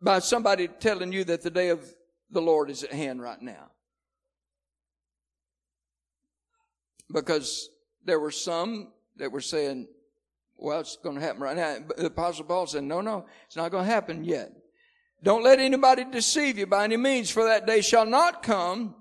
by 0.00 0.18
somebody 0.18 0.68
telling 0.68 1.12
you 1.12 1.24
that 1.24 1.42
the 1.42 1.50
day 1.50 1.68
of 1.68 1.94
the 2.30 2.42
Lord 2.42 2.70
is 2.70 2.84
at 2.84 2.92
hand 2.92 3.20
right 3.20 3.40
now. 3.40 3.70
Because 7.12 7.70
there 8.04 8.20
were 8.20 8.30
some 8.30 8.92
that 9.16 9.32
were 9.32 9.40
saying, 9.40 9.88
well, 10.58 10.80
it's 10.80 10.96
going 10.96 11.14
to 11.14 11.22
happen 11.22 11.40
right 11.40 11.56
now. 11.56 11.76
But 11.86 11.96
the 11.96 12.06
Apostle 12.06 12.44
Paul 12.44 12.66
said, 12.66 12.84
no, 12.84 13.00
no, 13.00 13.26
it's 13.46 13.56
not 13.56 13.70
going 13.70 13.84
to 13.84 13.90
happen 13.90 14.24
yet. 14.24 14.52
Don't 15.22 15.44
let 15.44 15.58
anybody 15.58 16.04
deceive 16.04 16.58
you 16.58 16.66
by 16.66 16.84
any 16.84 16.96
means, 16.96 17.30
for 17.30 17.44
that 17.44 17.66
day 17.66 17.80
shall 17.80 18.06
not 18.06 18.42
come, 18.42 18.96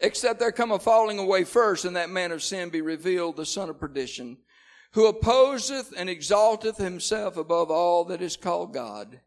except 0.00 0.38
there 0.38 0.52
come 0.52 0.72
a 0.72 0.78
falling 0.78 1.18
away 1.18 1.44
first, 1.44 1.84
and 1.84 1.96
that 1.96 2.10
man 2.10 2.32
of 2.32 2.42
sin 2.42 2.68
be 2.68 2.82
revealed, 2.82 3.36
the 3.36 3.46
son 3.46 3.70
of 3.70 3.80
perdition, 3.80 4.38
who 4.92 5.06
opposeth 5.06 5.92
and 5.96 6.08
exalteth 6.08 6.76
himself 6.76 7.36
above 7.36 7.70
all 7.70 8.04
that 8.04 8.22
is 8.22 8.36
called 8.36 8.72
God, 8.72 9.20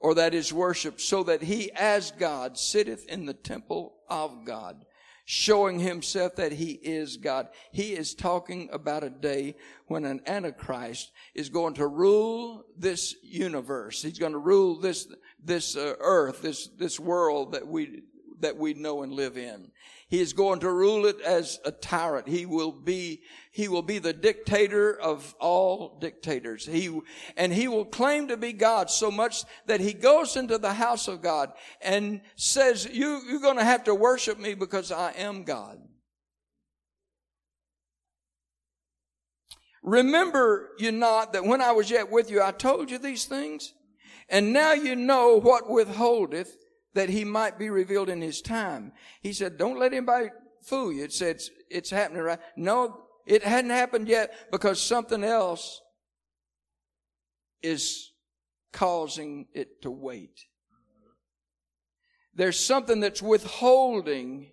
or 0.00 0.14
that 0.14 0.34
is 0.34 0.52
worshipped, 0.52 1.00
so 1.00 1.22
that 1.22 1.42
he 1.42 1.70
as 1.72 2.10
God 2.10 2.58
sitteth 2.58 3.06
in 3.08 3.26
the 3.26 3.34
temple 3.34 3.96
of 4.08 4.44
God 4.44 4.84
showing 5.26 5.80
himself 5.80 6.36
that 6.36 6.52
he 6.52 6.70
is 6.70 7.16
God. 7.16 7.48
He 7.72 7.92
is 7.92 8.14
talking 8.14 8.70
about 8.72 9.02
a 9.02 9.10
day 9.10 9.56
when 9.86 10.04
an 10.04 10.20
antichrist 10.26 11.10
is 11.34 11.48
going 11.48 11.74
to 11.74 11.86
rule 11.88 12.64
this 12.78 13.16
universe. 13.22 14.02
He's 14.02 14.20
going 14.20 14.32
to 14.32 14.38
rule 14.38 14.80
this 14.80 15.08
this 15.44 15.76
uh, 15.76 15.94
earth, 15.98 16.42
this 16.42 16.68
this 16.78 16.98
world 16.98 17.52
that 17.52 17.66
we 17.66 18.04
that 18.40 18.56
we 18.56 18.74
know 18.74 19.02
and 19.02 19.12
live 19.12 19.36
in. 19.36 19.70
He 20.08 20.20
is 20.20 20.32
going 20.32 20.60
to 20.60 20.70
rule 20.70 21.06
it 21.06 21.20
as 21.20 21.58
a 21.64 21.72
tyrant. 21.72 22.28
He 22.28 22.46
will 22.46 22.70
be, 22.70 23.22
he 23.50 23.66
will 23.66 23.82
be 23.82 23.98
the 23.98 24.12
dictator 24.12 24.96
of 24.98 25.34
all 25.40 25.98
dictators. 26.00 26.64
He, 26.64 27.00
and 27.36 27.52
he 27.52 27.66
will 27.66 27.84
claim 27.84 28.28
to 28.28 28.36
be 28.36 28.52
God 28.52 28.88
so 28.88 29.10
much 29.10 29.44
that 29.66 29.80
he 29.80 29.92
goes 29.92 30.36
into 30.36 30.58
the 30.58 30.74
house 30.74 31.08
of 31.08 31.22
God 31.22 31.52
and 31.82 32.20
says, 32.36 32.88
you, 32.90 33.20
you're 33.28 33.40
going 33.40 33.58
to 33.58 33.64
have 33.64 33.84
to 33.84 33.94
worship 33.94 34.38
me 34.38 34.54
because 34.54 34.92
I 34.92 35.12
am 35.12 35.42
God. 35.42 35.78
Remember 39.82 40.70
you 40.78 40.92
not 40.92 41.32
that 41.32 41.44
when 41.44 41.60
I 41.60 41.72
was 41.72 41.90
yet 41.90 42.10
with 42.10 42.30
you, 42.30 42.42
I 42.42 42.52
told 42.52 42.90
you 42.90 42.98
these 42.98 43.24
things? 43.24 43.72
And 44.28 44.52
now 44.52 44.72
you 44.72 44.96
know 44.96 45.38
what 45.40 45.70
withholdeth 45.70 46.56
that 46.96 47.08
he 47.08 47.24
might 47.24 47.58
be 47.58 47.70
revealed 47.70 48.08
in 48.08 48.20
his 48.20 48.42
time. 48.42 48.92
He 49.22 49.32
said, 49.32 49.56
don't 49.56 49.78
let 49.78 49.92
anybody 49.92 50.30
fool 50.62 50.92
you. 50.92 51.04
It 51.04 51.12
said, 51.12 51.36
it's, 51.36 51.50
it's 51.70 51.90
happening 51.90 52.22
right. 52.22 52.38
No, 52.56 53.04
it 53.26 53.42
hadn't 53.42 53.70
happened 53.70 54.08
yet 54.08 54.34
because 54.50 54.80
something 54.80 55.22
else 55.22 55.80
is 57.62 58.12
causing 58.72 59.46
it 59.54 59.82
to 59.82 59.90
wait. 59.90 60.46
There's 62.34 62.58
something 62.58 63.00
that's 63.00 63.22
withholding. 63.22 64.50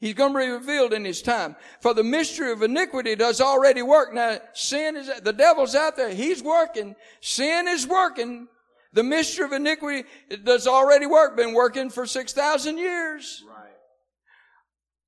He's 0.00 0.14
going 0.14 0.32
to 0.32 0.38
be 0.38 0.46
revealed 0.46 0.92
in 0.92 1.04
his 1.04 1.22
time. 1.22 1.56
For 1.80 1.92
the 1.92 2.04
mystery 2.04 2.52
of 2.52 2.62
iniquity 2.62 3.14
does 3.14 3.40
already 3.40 3.82
work. 3.82 4.14
Now, 4.14 4.38
sin 4.52 4.96
is, 4.96 5.10
the 5.22 5.32
devil's 5.32 5.74
out 5.74 5.96
there. 5.96 6.10
He's 6.10 6.42
working. 6.42 6.96
Sin 7.20 7.68
is 7.68 7.86
working. 7.86 8.48
The 8.92 9.02
mystery 9.02 9.44
of 9.44 9.52
iniquity 9.52 10.08
that's 10.42 10.66
already 10.66 11.06
work, 11.06 11.36
been 11.36 11.54
working 11.54 11.90
for 11.90 12.06
6,000 12.06 12.78
years. 12.78 13.44
Right. 13.46 13.68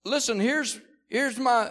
Listen, 0.04 0.38
here's, 0.38 0.80
here's 1.08 1.38
my, 1.38 1.70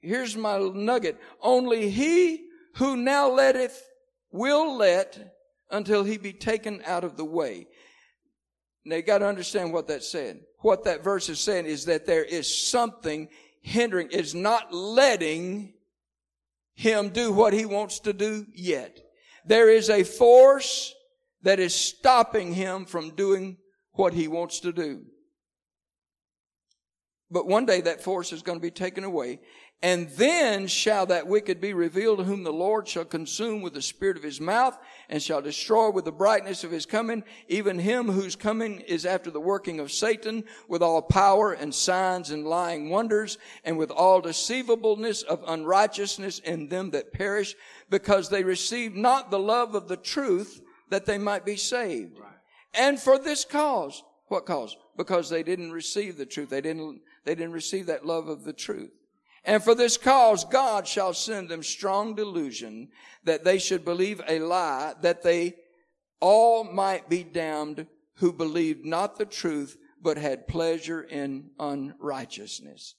here's 0.00 0.36
my 0.36 0.58
nugget. 0.58 1.18
Only 1.40 1.90
he 1.90 2.46
who 2.74 2.96
now 2.96 3.30
letteth 3.30 3.82
will 4.30 4.76
let 4.76 5.34
until 5.70 6.04
he 6.04 6.18
be 6.18 6.32
taken 6.32 6.82
out 6.86 7.04
of 7.04 7.16
the 7.16 7.24
way. 7.24 7.66
Now 8.84 8.96
you 8.96 9.02
got 9.02 9.18
to 9.18 9.26
understand 9.26 9.72
what 9.72 9.88
that's 9.88 10.10
saying. 10.10 10.42
What 10.60 10.84
that 10.84 11.02
verse 11.02 11.28
is 11.28 11.40
saying 11.40 11.66
is 11.66 11.86
that 11.86 12.06
there 12.06 12.24
is 12.24 12.54
something 12.54 13.28
hindering, 13.62 14.10
is 14.10 14.34
not 14.34 14.72
letting 14.72 15.74
him 16.74 17.08
do 17.08 17.32
what 17.32 17.52
he 17.52 17.66
wants 17.66 18.00
to 18.00 18.12
do 18.12 18.46
yet. 18.54 19.00
There 19.46 19.70
is 19.70 19.88
a 19.88 20.02
force 20.02 20.94
that 21.42 21.60
is 21.60 21.74
stopping 21.74 22.52
him 22.52 22.84
from 22.84 23.14
doing 23.14 23.58
what 23.92 24.12
he 24.12 24.28
wants 24.28 24.60
to 24.60 24.72
do. 24.72 25.04
But 27.30 27.46
one 27.46 27.66
day 27.66 27.80
that 27.80 28.02
force 28.02 28.32
is 28.32 28.42
going 28.42 28.58
to 28.58 28.62
be 28.62 28.70
taken 28.70 29.04
away. 29.04 29.40
And 29.82 30.08
then 30.10 30.68
shall 30.68 31.04
that 31.06 31.26
wicked 31.26 31.60
be 31.60 31.74
revealed 31.74 32.24
whom 32.24 32.44
the 32.44 32.52
Lord 32.52 32.88
shall 32.88 33.04
consume 33.04 33.60
with 33.60 33.74
the 33.74 33.82
spirit 33.82 34.16
of 34.16 34.22
his 34.22 34.40
mouth 34.40 34.76
and 35.10 35.22
shall 35.22 35.42
destroy 35.42 35.90
with 35.90 36.06
the 36.06 36.12
brightness 36.12 36.64
of 36.64 36.70
his 36.70 36.86
coming, 36.86 37.22
even 37.48 37.78
him 37.78 38.10
whose 38.10 38.36
coming 38.36 38.80
is 38.80 39.04
after 39.04 39.30
the 39.30 39.40
working 39.40 39.78
of 39.78 39.92
Satan 39.92 40.44
with 40.66 40.82
all 40.82 41.02
power 41.02 41.52
and 41.52 41.74
signs 41.74 42.30
and 42.30 42.46
lying 42.46 42.88
wonders 42.88 43.36
and 43.64 43.76
with 43.76 43.90
all 43.90 44.22
deceivableness 44.22 45.22
of 45.22 45.44
unrighteousness 45.46 46.38
in 46.38 46.68
them 46.68 46.90
that 46.92 47.12
perish 47.12 47.54
because 47.90 48.30
they 48.30 48.44
received 48.44 48.96
not 48.96 49.30
the 49.30 49.38
love 49.38 49.74
of 49.74 49.88
the 49.88 49.96
truth 49.98 50.62
that 50.88 51.04
they 51.04 51.18
might 51.18 51.44
be 51.44 51.56
saved. 51.56 52.18
Right. 52.18 52.32
And 52.72 52.98
for 52.98 53.18
this 53.18 53.44
cause, 53.44 54.02
what 54.28 54.46
cause? 54.46 54.74
Because 54.96 55.28
they 55.28 55.42
didn't 55.42 55.72
receive 55.72 56.16
the 56.16 56.26
truth. 56.26 56.48
They 56.48 56.62
didn't, 56.62 57.02
they 57.26 57.34
didn't 57.34 57.52
receive 57.52 57.86
that 57.86 58.06
love 58.06 58.28
of 58.28 58.44
the 58.44 58.54
truth. 58.54 58.90
And 59.46 59.62
for 59.62 59.76
this 59.76 59.96
cause, 59.96 60.44
God 60.44 60.88
shall 60.88 61.14
send 61.14 61.48
them 61.48 61.62
strong 61.62 62.16
delusion 62.16 62.88
that 63.22 63.44
they 63.44 63.58
should 63.58 63.84
believe 63.84 64.20
a 64.28 64.40
lie, 64.40 64.94
that 65.02 65.22
they 65.22 65.54
all 66.20 66.64
might 66.64 67.08
be 67.08 67.22
damned 67.22 67.86
who 68.14 68.32
believed 68.32 68.84
not 68.84 69.16
the 69.16 69.24
truth, 69.24 69.78
but 70.02 70.18
had 70.18 70.48
pleasure 70.48 71.00
in 71.00 71.50
unrighteousness. 71.60 72.96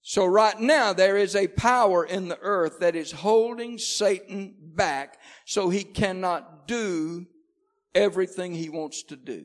So 0.00 0.24
right 0.24 0.58
now 0.58 0.94
there 0.94 1.18
is 1.18 1.36
a 1.36 1.46
power 1.46 2.04
in 2.04 2.28
the 2.28 2.38
earth 2.40 2.80
that 2.80 2.96
is 2.96 3.12
holding 3.12 3.78
Satan 3.78 4.54
back 4.58 5.20
so 5.44 5.68
he 5.68 5.84
cannot 5.84 6.66
do 6.66 7.26
everything 7.94 8.54
he 8.54 8.70
wants 8.70 9.02
to 9.04 9.16
do. 9.16 9.44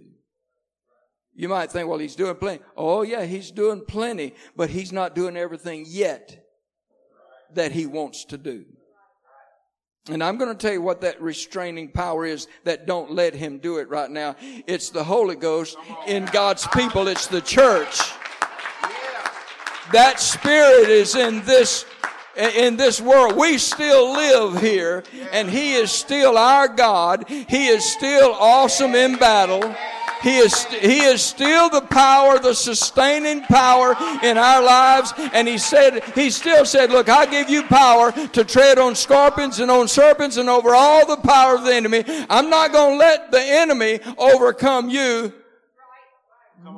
You 1.38 1.48
might 1.50 1.72
think, 1.72 1.88
well, 1.88 2.00
he's 2.00 2.16
doing 2.16 2.36
plenty. 2.36 2.64
Oh 2.76 3.04
yeah, 3.04 3.24
he's 3.24 3.52
doing 3.52 3.86
plenty, 3.88 4.34
but 4.56 4.72
he's 4.72 4.92
not 4.92 5.14
doing 5.14 5.38
everything 5.38 5.86
yet 5.88 6.44
that 7.54 7.72
he 7.72 7.86
wants 7.86 8.26
to 8.26 8.40
do. 8.40 8.66
And 10.10 10.24
I'm 10.24 10.38
going 10.38 10.50
to 10.50 10.58
tell 10.58 10.74
you 10.74 10.82
what 10.82 11.02
that 11.02 11.22
restraining 11.22 11.92
power 11.92 12.26
is 12.26 12.48
that 12.64 12.88
don't 12.88 13.12
let 13.12 13.36
him 13.36 13.60
do 13.60 13.78
it 13.78 13.88
right 13.88 14.10
now. 14.10 14.36
It's 14.66 14.90
the 14.90 15.04
Holy 15.04 15.36
Ghost 15.36 15.78
in 16.08 16.26
God's 16.26 16.66
people. 16.68 17.08
It's 17.08 17.28
the 17.28 17.42
church. 17.42 18.00
That 19.92 20.20
spirit 20.20 20.90
is 20.90 21.16
in 21.16 21.44
this 21.46 21.86
in 22.36 22.78
this 22.78 23.00
world. 23.00 23.36
We 23.36 23.60
still 23.60 24.12
live 24.14 24.60
here 24.60 25.04
and 25.32 25.50
he 25.50 25.74
is 25.74 25.92
still 25.92 26.38
our 26.38 26.68
God. 26.68 27.26
He 27.28 27.68
is 27.68 27.86
still 27.86 28.34
awesome 28.34 28.96
in 28.96 29.18
battle. 29.18 29.76
He 30.24 30.38
is, 30.38 30.66
he 30.66 31.02
is 31.02 31.22
still 31.22 31.70
the 31.70 31.82
power, 31.82 32.40
the 32.40 32.54
sustaining 32.56 33.42
power 33.42 33.96
in 34.24 34.38
our 34.38 34.64
lives. 34.64 35.14
And 35.34 35.48
he 35.48 35.58
said, 35.58 36.04
he 36.16 36.30
still 36.30 36.66
said, 36.66 36.90
look, 36.90 37.08
I 37.08 37.26
give 37.26 37.50
you 37.50 37.64
power 37.64 38.12
to 38.12 38.44
tread 38.44 38.80
on 38.80 38.96
scorpions 38.96 39.60
and 39.60 39.70
on 39.70 39.88
serpents 39.88 40.38
and 40.38 40.50
over 40.50 40.74
all 40.74 41.06
the 41.06 41.18
power 41.18 41.56
of 41.56 41.64
the 41.64 41.74
enemy. 41.74 42.04
I'm 42.30 42.50
not 42.50 42.72
going 42.72 42.94
to 42.94 42.98
let 42.98 43.32
the 43.32 43.42
enemy 43.42 44.00
overcome 44.18 44.90
you 44.90 45.34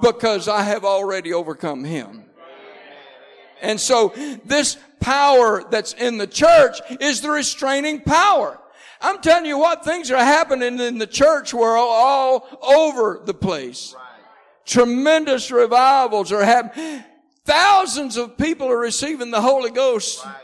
because 0.01 0.47
I 0.47 0.63
have 0.63 0.83
already 0.83 1.33
overcome 1.33 1.83
him. 1.83 2.25
And 3.61 3.79
so 3.79 4.13
this 4.45 4.77
power 4.99 5.63
that's 5.69 5.93
in 5.93 6.17
the 6.17 6.27
church 6.27 6.79
is 6.99 7.21
the 7.21 7.29
restraining 7.29 8.01
power. 8.01 8.59
I'm 9.01 9.21
telling 9.21 9.45
you 9.45 9.57
what, 9.57 9.85
things 9.85 10.11
are 10.11 10.17
happening 10.17 10.79
in 10.79 10.97
the 10.97 11.07
church 11.07 11.53
world 11.53 11.87
all 11.89 12.59
over 12.61 13.21
the 13.23 13.33
place. 13.33 13.93
Right. 13.95 14.05
Tremendous 14.65 15.51
revivals 15.51 16.31
are 16.31 16.43
happening. 16.43 17.03
Thousands 17.45 18.17
of 18.17 18.37
people 18.37 18.67
are 18.67 18.77
receiving 18.77 19.31
the 19.31 19.41
Holy 19.41 19.71
Ghost 19.71 20.23
right. 20.25 20.35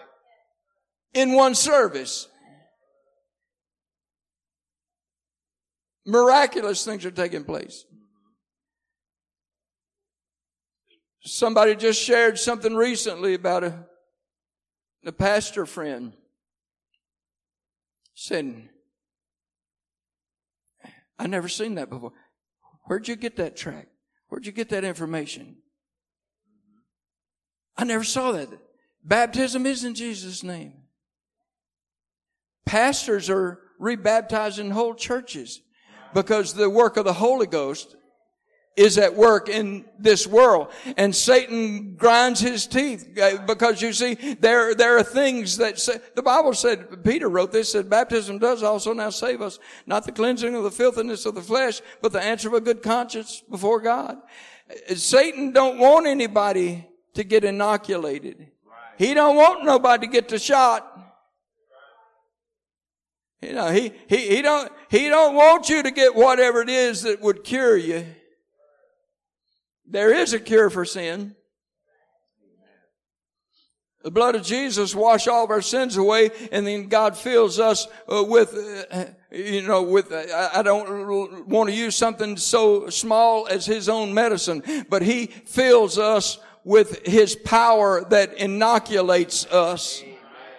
in 1.14 1.34
one 1.34 1.54
service. 1.54 2.28
Miraculous 6.06 6.86
things 6.86 7.06
are 7.06 7.12
taking 7.12 7.44
place. 7.44 7.84
Somebody 11.22 11.76
just 11.76 12.02
shared 12.02 12.38
something 12.40 12.76
recently 12.76 13.34
about 13.34 13.64
a, 13.64 13.86
a 15.04 15.12
pastor 15.12 15.66
friend 15.66 16.14
said, 18.16 18.70
I 21.20 21.28
never 21.28 21.48
seen 21.48 21.76
that 21.76 21.90
before. 21.90 22.14
Where'd 22.86 23.08
you 23.08 23.16
get 23.16 23.36
that 23.38 23.56
track? 23.56 23.88
Where'd 24.30 24.46
you 24.46 24.52
get 24.52 24.70
that 24.70 24.84
information? 24.84 25.58
I 27.78 27.84
never 27.84 28.04
saw 28.04 28.32
that. 28.32 28.50
Baptism 29.04 29.66
is 29.66 29.84
in 29.84 29.94
Jesus' 29.94 30.44
name. 30.44 30.74
Pastors 32.66 33.30
are 33.30 33.60
rebaptizing 33.80 34.72
whole 34.72 34.96
churches 34.96 35.62
because 36.14 36.54
the 36.54 36.70
work 36.70 36.98
of 36.98 37.06
the 37.06 37.14
Holy 37.14 37.46
Ghost 37.46 37.96
is 38.76 38.98
at 38.98 39.16
work 39.16 39.48
in 39.48 39.86
this 39.98 40.28
world. 40.28 40.68
And 40.98 41.16
Satan 41.16 41.96
grinds 41.96 42.42
his 42.42 42.68
teeth 42.68 43.18
uh, 43.18 43.38
because 43.46 43.82
you 43.82 43.94
see, 43.94 44.16
there, 44.16 44.76
there 44.76 44.98
are 44.98 45.04
things 45.04 45.58
that 45.58 45.80
say, 45.80 46.00
the 46.16 46.22
Bible 46.22 46.54
said, 46.54 47.04
Peter 47.04 47.30
wrote 47.30 47.52
this, 47.52 47.72
said, 47.72 47.90
baptism 47.90 48.38
does 48.38 48.64
also 48.64 48.92
now 48.94 49.10
save 49.10 49.42
us, 49.42 49.60
not 49.86 50.04
the 50.04 50.12
cleansing 50.12 50.54
of 50.56 50.64
the 50.64 50.72
filthiness 50.72 51.26
of 51.26 51.36
the 51.36 51.42
flesh, 51.42 51.82
but 52.02 52.12
the 52.12 52.22
answer 52.22 52.50
of 52.50 52.54
a 52.54 52.62
good 52.62 52.84
conscience 52.84 53.42
before 53.50 53.80
God. 53.80 54.18
Satan 54.94 55.52
don't 55.52 55.78
want 55.78 56.06
anybody 56.06 56.86
to 57.14 57.24
get 57.24 57.46
inoculated. 57.46 58.48
He 58.98 59.14
don't 59.14 59.36
want 59.36 59.64
nobody 59.64 60.08
to 60.08 60.12
get 60.12 60.28
the 60.28 60.40
shot. 60.40 60.92
You 63.42 63.54
know, 63.54 63.70
he, 63.72 63.94
he, 64.08 64.36
he 64.36 64.42
don't, 64.42 64.72
he 64.90 65.08
don't 65.08 65.36
want 65.36 65.70
you 65.70 65.84
to 65.84 65.92
get 65.92 66.16
whatever 66.16 66.62
it 66.62 66.70
is 66.70 67.04
that 67.04 67.22
would 67.22 67.44
cure 67.44 67.78
you. 67.78 68.06
There 69.88 70.14
is 70.14 70.34
a 70.34 70.40
cure 70.40 70.70
for 70.70 70.86
sin. 70.86 71.36
The 74.04 74.12
blood 74.12 74.36
of 74.36 74.44
Jesus 74.44 74.94
wash 74.94 75.28
all 75.28 75.46
of 75.46 75.50
our 75.50 75.64
sins 75.64 75.98
away, 75.98 76.30
and 76.52 76.68
then 76.68 76.90
God 76.90 77.18
fills 77.18 77.60
us 77.60 77.88
uh, 78.08 78.24
with, 78.24 78.54
uh, 78.92 79.06
you 79.32 79.64
know, 79.64 79.82
with. 79.82 80.12
Uh, 80.12 80.50
I 80.54 80.62
don't 80.62 81.48
want 81.48 81.72
to 81.72 81.76
use 81.76 81.96
something 81.96 82.38
so 82.38 82.88
small 82.90 83.48
as 83.48 83.66
His 83.66 83.90
own 83.90 84.14
medicine, 84.14 84.62
but 84.90 85.02
He 85.02 85.26
fills 85.26 85.98
us 85.98 86.38
with 86.64 87.04
His 87.08 87.36
power 87.36 88.06
that 88.10 88.36
inoculates 88.36 89.48
us 89.48 90.04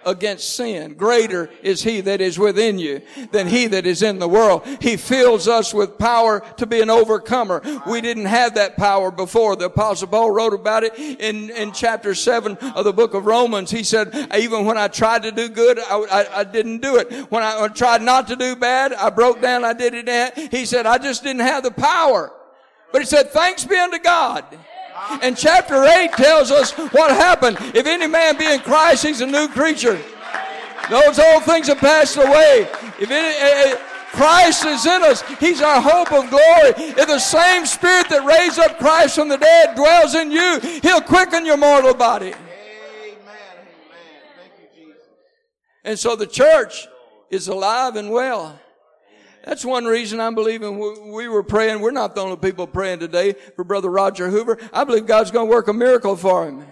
against 0.07 0.55
sin. 0.55 0.95
Greater 0.95 1.49
is 1.61 1.83
he 1.83 2.01
that 2.01 2.21
is 2.21 2.39
within 2.39 2.79
you 2.79 3.01
than 3.31 3.45
he 3.47 3.67
that 3.67 3.85
is 3.85 4.01
in 4.01 4.17
the 4.17 4.27
world. 4.27 4.65
He 4.81 4.97
fills 4.97 5.47
us 5.47 5.73
with 5.73 5.97
power 5.99 6.39
to 6.57 6.65
be 6.65 6.81
an 6.81 6.89
overcomer. 6.89 7.61
We 7.85 8.01
didn't 8.01 8.25
have 8.25 8.55
that 8.55 8.77
power 8.77 9.11
before. 9.11 9.55
The 9.55 9.65
apostle 9.65 10.07
Paul 10.07 10.31
wrote 10.31 10.53
about 10.53 10.83
it 10.83 10.97
in, 10.97 11.49
in 11.51 11.73
chapter 11.73 12.15
seven 12.15 12.57
of 12.57 12.85
the 12.85 12.93
book 12.93 13.13
of 13.13 13.25
Romans. 13.25 13.69
He 13.69 13.83
said, 13.83 14.15
even 14.35 14.65
when 14.65 14.77
I 14.77 14.87
tried 14.87 15.23
to 15.23 15.31
do 15.31 15.49
good, 15.49 15.77
I, 15.77 15.97
I, 15.99 16.39
I 16.39 16.43
didn't 16.45 16.81
do 16.81 16.95
it. 16.95 17.11
When 17.29 17.43
I, 17.43 17.63
I 17.63 17.67
tried 17.67 18.01
not 18.01 18.29
to 18.29 18.35
do 18.35 18.55
bad, 18.55 18.93
I 18.93 19.09
broke 19.09 19.41
down, 19.41 19.65
I 19.65 19.73
did 19.73 19.93
it. 19.93 20.51
He 20.51 20.65
said, 20.65 20.85
I 20.85 20.97
just 20.97 21.23
didn't 21.23 21.41
have 21.41 21.63
the 21.63 21.71
power. 21.71 22.31
But 22.93 23.01
he 23.01 23.05
said, 23.05 23.31
thanks 23.31 23.65
be 23.65 23.75
unto 23.75 23.99
God 23.99 24.45
and 25.21 25.37
chapter 25.37 25.83
8 25.83 26.11
tells 26.13 26.51
us 26.51 26.71
what 26.71 27.11
happened. 27.11 27.57
If 27.73 27.85
any 27.85 28.07
man 28.07 28.37
be 28.37 28.45
in 28.45 28.59
Christ, 28.59 29.05
he's 29.05 29.21
a 29.21 29.27
new 29.27 29.47
creature. 29.47 29.99
Those 30.89 31.19
old 31.19 31.43
things 31.43 31.67
have 31.67 31.79
passed 31.79 32.17
away. 32.17 32.67
If 32.99 33.11
any, 33.11 33.73
uh, 33.73 33.77
Christ 34.11 34.65
is 34.65 34.85
in 34.85 35.03
us, 35.03 35.21
He's 35.39 35.61
our 35.61 35.81
hope 35.81 36.11
of 36.11 36.29
glory. 36.29 36.73
If 36.77 37.07
the 37.07 37.19
same 37.19 37.65
Spirit 37.65 38.09
that 38.09 38.25
raised 38.25 38.57
up 38.57 38.79
Christ 38.79 39.15
from 39.15 39.29
the 39.29 39.37
dead 39.37 39.75
dwells 39.75 40.15
in 40.15 40.31
you, 40.31 40.59
He'll 40.81 41.01
quicken 41.01 41.45
your 41.45 41.57
mortal 41.57 41.93
body. 41.93 42.27
Amen. 42.27 42.37
Amen. 43.03 43.17
Thank 44.37 44.53
you, 44.59 44.85
Jesus. 44.85 45.01
And 45.83 45.99
so 45.99 46.15
the 46.15 46.25
church 46.25 46.87
is 47.29 47.47
alive 47.47 47.95
and 47.95 48.09
well. 48.09 48.59
That's 49.47 49.63
one 49.63 49.85
reason 49.85 50.19
I'm 50.19 50.35
believing 50.35 50.77
we 51.13 51.29
were 51.29 51.41
praying. 51.41 51.79
We're 51.79 51.91
not 51.91 52.15
the 52.15 52.21
only 52.21 52.35
people 52.35 52.67
praying 52.67 52.99
today 52.99 53.31
for 53.55 53.63
Brother 53.63 53.89
Roger 53.89 54.29
Hoover. 54.29 54.57
I 54.73 54.83
believe 54.83 55.05
God's 55.05 55.31
going 55.31 55.47
to 55.47 55.49
work 55.49 55.69
a 55.69 55.73
miracle 55.73 56.17
for 56.17 56.45
him. 56.45 56.65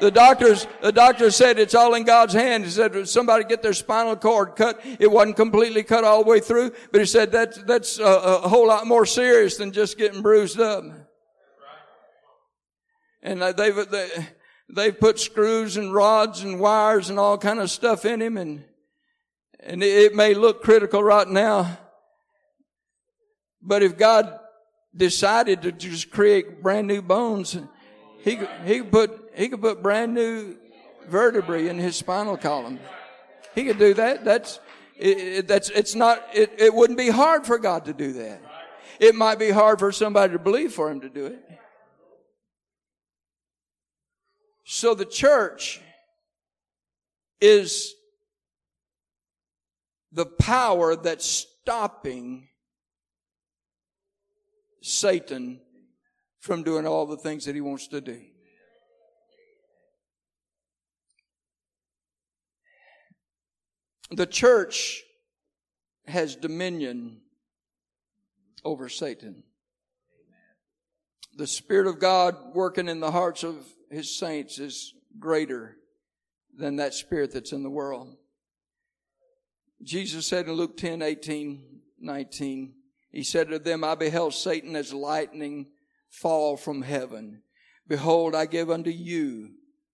The 0.00 0.10
doctors, 0.10 0.66
the 0.80 0.90
doctor 0.90 1.30
said 1.30 1.58
it's 1.58 1.74
all 1.74 1.92
in 1.92 2.04
God's 2.04 2.32
hand. 2.32 2.64
He 2.64 2.70
said 2.70 3.06
somebody 3.10 3.44
get 3.44 3.60
their 3.60 3.74
spinal 3.74 4.16
cord 4.16 4.56
cut. 4.56 4.80
It 4.98 5.10
wasn't 5.10 5.36
completely 5.36 5.82
cut 5.82 6.02
all 6.02 6.24
the 6.24 6.30
way 6.30 6.40
through, 6.40 6.72
but 6.90 7.02
he 7.02 7.06
said 7.06 7.30
that's, 7.30 7.62
that's 7.64 7.98
a, 7.98 8.04
a 8.04 8.48
whole 8.48 8.68
lot 8.68 8.86
more 8.86 9.04
serious 9.04 9.58
than 9.58 9.70
just 9.70 9.98
getting 9.98 10.22
bruised 10.22 10.58
up. 10.58 10.82
And 13.22 13.42
they've, 13.42 13.90
they, 13.90 14.08
they've 14.74 14.98
put 14.98 15.20
screws 15.20 15.76
and 15.76 15.92
rods 15.92 16.40
and 16.40 16.58
wires 16.58 17.10
and 17.10 17.18
all 17.18 17.36
kind 17.36 17.60
of 17.60 17.70
stuff 17.70 18.06
in 18.06 18.22
him 18.22 18.38
and, 18.38 18.64
and 19.60 19.82
it 19.82 20.14
may 20.14 20.32
look 20.32 20.62
critical 20.62 21.02
right 21.02 21.28
now, 21.28 21.78
but 23.64 23.82
if 23.82 23.96
God 23.96 24.38
decided 24.94 25.62
to 25.62 25.72
just 25.72 26.10
create 26.10 26.62
brand 26.62 26.86
new 26.86 27.02
bones, 27.02 27.56
he 28.22 28.36
could, 28.36 28.48
he 28.64 28.78
could 28.80 28.92
put 28.92 29.30
he 29.34 29.48
could 29.48 29.60
put 29.60 29.82
brand 29.82 30.14
new 30.14 30.56
vertebrae 31.08 31.68
in 31.68 31.78
his 31.78 31.96
spinal 31.96 32.36
column. 32.36 32.78
He 33.54 33.64
could 33.64 33.78
do 33.78 33.94
that. 33.94 34.24
That's 34.24 34.60
it, 34.96 35.18
it, 35.18 35.48
that's 35.48 35.70
it's 35.70 35.94
not 35.94 36.22
it, 36.32 36.52
it 36.58 36.72
wouldn't 36.72 36.98
be 36.98 37.08
hard 37.08 37.46
for 37.46 37.58
God 37.58 37.86
to 37.86 37.92
do 37.92 38.12
that. 38.14 38.40
It 39.00 39.14
might 39.14 39.38
be 39.38 39.50
hard 39.50 39.80
for 39.80 39.90
somebody 39.90 40.34
to 40.34 40.38
believe 40.38 40.72
for 40.72 40.90
him 40.90 41.00
to 41.00 41.08
do 41.08 41.26
it. 41.26 41.40
So 44.64 44.94
the 44.94 45.04
church 45.04 45.80
is 47.40 47.94
the 50.12 50.26
power 50.26 50.94
that's 50.96 51.26
stopping 51.26 52.48
Satan 54.86 55.60
from 56.40 56.62
doing 56.62 56.86
all 56.86 57.06
the 57.06 57.16
things 57.16 57.46
that 57.46 57.54
he 57.54 57.62
wants 57.62 57.88
to 57.88 58.02
do. 58.02 58.20
The 64.10 64.26
church 64.26 65.02
has 66.06 66.36
dominion 66.36 67.22
over 68.62 68.90
Satan. 68.90 69.42
The 71.34 71.46
Spirit 71.46 71.86
of 71.86 71.98
God 71.98 72.36
working 72.54 72.86
in 72.86 73.00
the 73.00 73.10
hearts 73.10 73.42
of 73.42 73.56
His 73.90 74.14
saints 74.14 74.58
is 74.58 74.92
greater 75.18 75.78
than 76.54 76.76
that 76.76 76.92
spirit 76.92 77.32
that's 77.32 77.52
in 77.52 77.62
the 77.62 77.70
world. 77.70 78.14
Jesus 79.82 80.26
said 80.26 80.46
in 80.46 80.52
Luke 80.52 80.76
10, 80.76 81.00
18, 81.00 81.80
19, 82.00 82.74
he 83.14 83.22
said 83.22 83.48
to 83.50 83.60
them, 83.60 83.84
I 83.84 83.94
beheld 83.94 84.34
Satan 84.34 84.74
as 84.74 84.92
lightning 84.92 85.68
fall 86.08 86.56
from 86.56 86.82
heaven. 86.82 87.42
Behold, 87.86 88.34
I 88.34 88.46
give 88.46 88.70
unto 88.70 88.90
you 88.90 89.50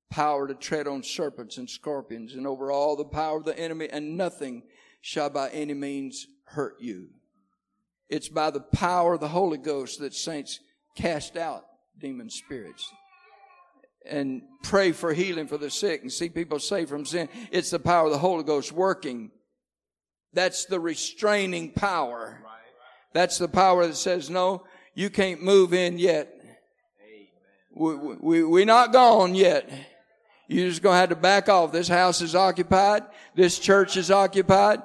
power 0.08 0.48
to 0.48 0.54
tread 0.54 0.88
on 0.88 1.02
serpents 1.02 1.58
and 1.58 1.68
scorpions 1.68 2.32
and 2.32 2.46
over 2.46 2.72
all 2.72 2.96
the 2.96 3.04
power 3.04 3.36
of 3.36 3.44
the 3.44 3.58
enemy, 3.58 3.90
and 3.90 4.16
nothing 4.16 4.62
shall 5.02 5.28
by 5.28 5.50
any 5.50 5.74
means 5.74 6.26
hurt 6.44 6.76
you. 6.80 7.10
It's 8.08 8.30
by 8.30 8.50
the 8.50 8.60
power 8.60 9.14
of 9.14 9.20
the 9.20 9.28
Holy 9.28 9.58
Ghost 9.58 10.00
that 10.00 10.14
saints 10.14 10.58
cast 10.96 11.36
out 11.36 11.66
demon 11.98 12.30
spirits 12.30 12.90
and 14.06 14.40
pray 14.62 14.92
for 14.92 15.12
healing 15.12 15.46
for 15.46 15.58
the 15.58 15.68
sick 15.68 16.00
and 16.00 16.10
see 16.10 16.30
people 16.30 16.58
saved 16.58 16.88
from 16.88 17.04
sin. 17.04 17.28
It's 17.50 17.68
the 17.68 17.78
power 17.78 18.06
of 18.06 18.12
the 18.12 18.18
Holy 18.18 18.44
Ghost 18.44 18.72
working. 18.72 19.30
That's 20.32 20.64
the 20.64 20.80
restraining 20.80 21.72
power 21.72 22.38
that's 23.12 23.38
the 23.38 23.48
power 23.48 23.86
that 23.86 23.96
says, 23.96 24.30
no, 24.30 24.64
you 24.94 25.10
can't 25.10 25.42
move 25.42 25.74
in 25.74 25.98
yet. 25.98 26.34
We, 27.72 27.94
we, 27.94 28.44
we're 28.44 28.64
not 28.64 28.92
gone 28.92 29.34
yet. 29.34 29.70
You're 30.48 30.68
just 30.68 30.82
going 30.82 30.94
to 30.94 30.98
have 30.98 31.08
to 31.10 31.16
back 31.16 31.48
off. 31.48 31.72
This 31.72 31.88
house 31.88 32.20
is 32.20 32.34
occupied. 32.34 33.04
This 33.34 33.58
church 33.58 33.96
is 33.96 34.10
occupied. 34.10 34.82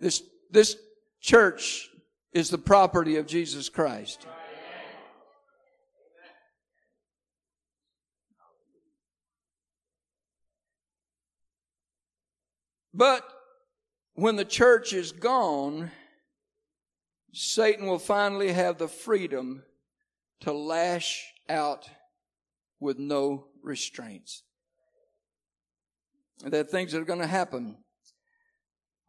This, 0.00 0.22
this 0.50 0.76
church 1.20 1.90
is 2.32 2.50
the 2.50 2.58
property 2.58 3.16
of 3.16 3.26
Jesus 3.26 3.68
Christ. 3.68 4.26
But 12.94 13.24
when 14.14 14.36
the 14.36 14.44
church 14.44 14.92
is 14.92 15.12
gone, 15.12 15.90
Satan 17.32 17.86
will 17.86 17.98
finally 17.98 18.52
have 18.52 18.78
the 18.78 18.88
freedom 18.88 19.62
to 20.40 20.52
lash 20.52 21.32
out 21.48 21.88
with 22.80 22.98
no 22.98 23.46
restraints. 23.62 24.42
And 26.44 26.52
there 26.52 26.60
are 26.60 26.64
things 26.64 26.92
that 26.92 27.00
are 27.00 27.06
going 27.06 27.20
to 27.20 27.26
happen 27.26 27.76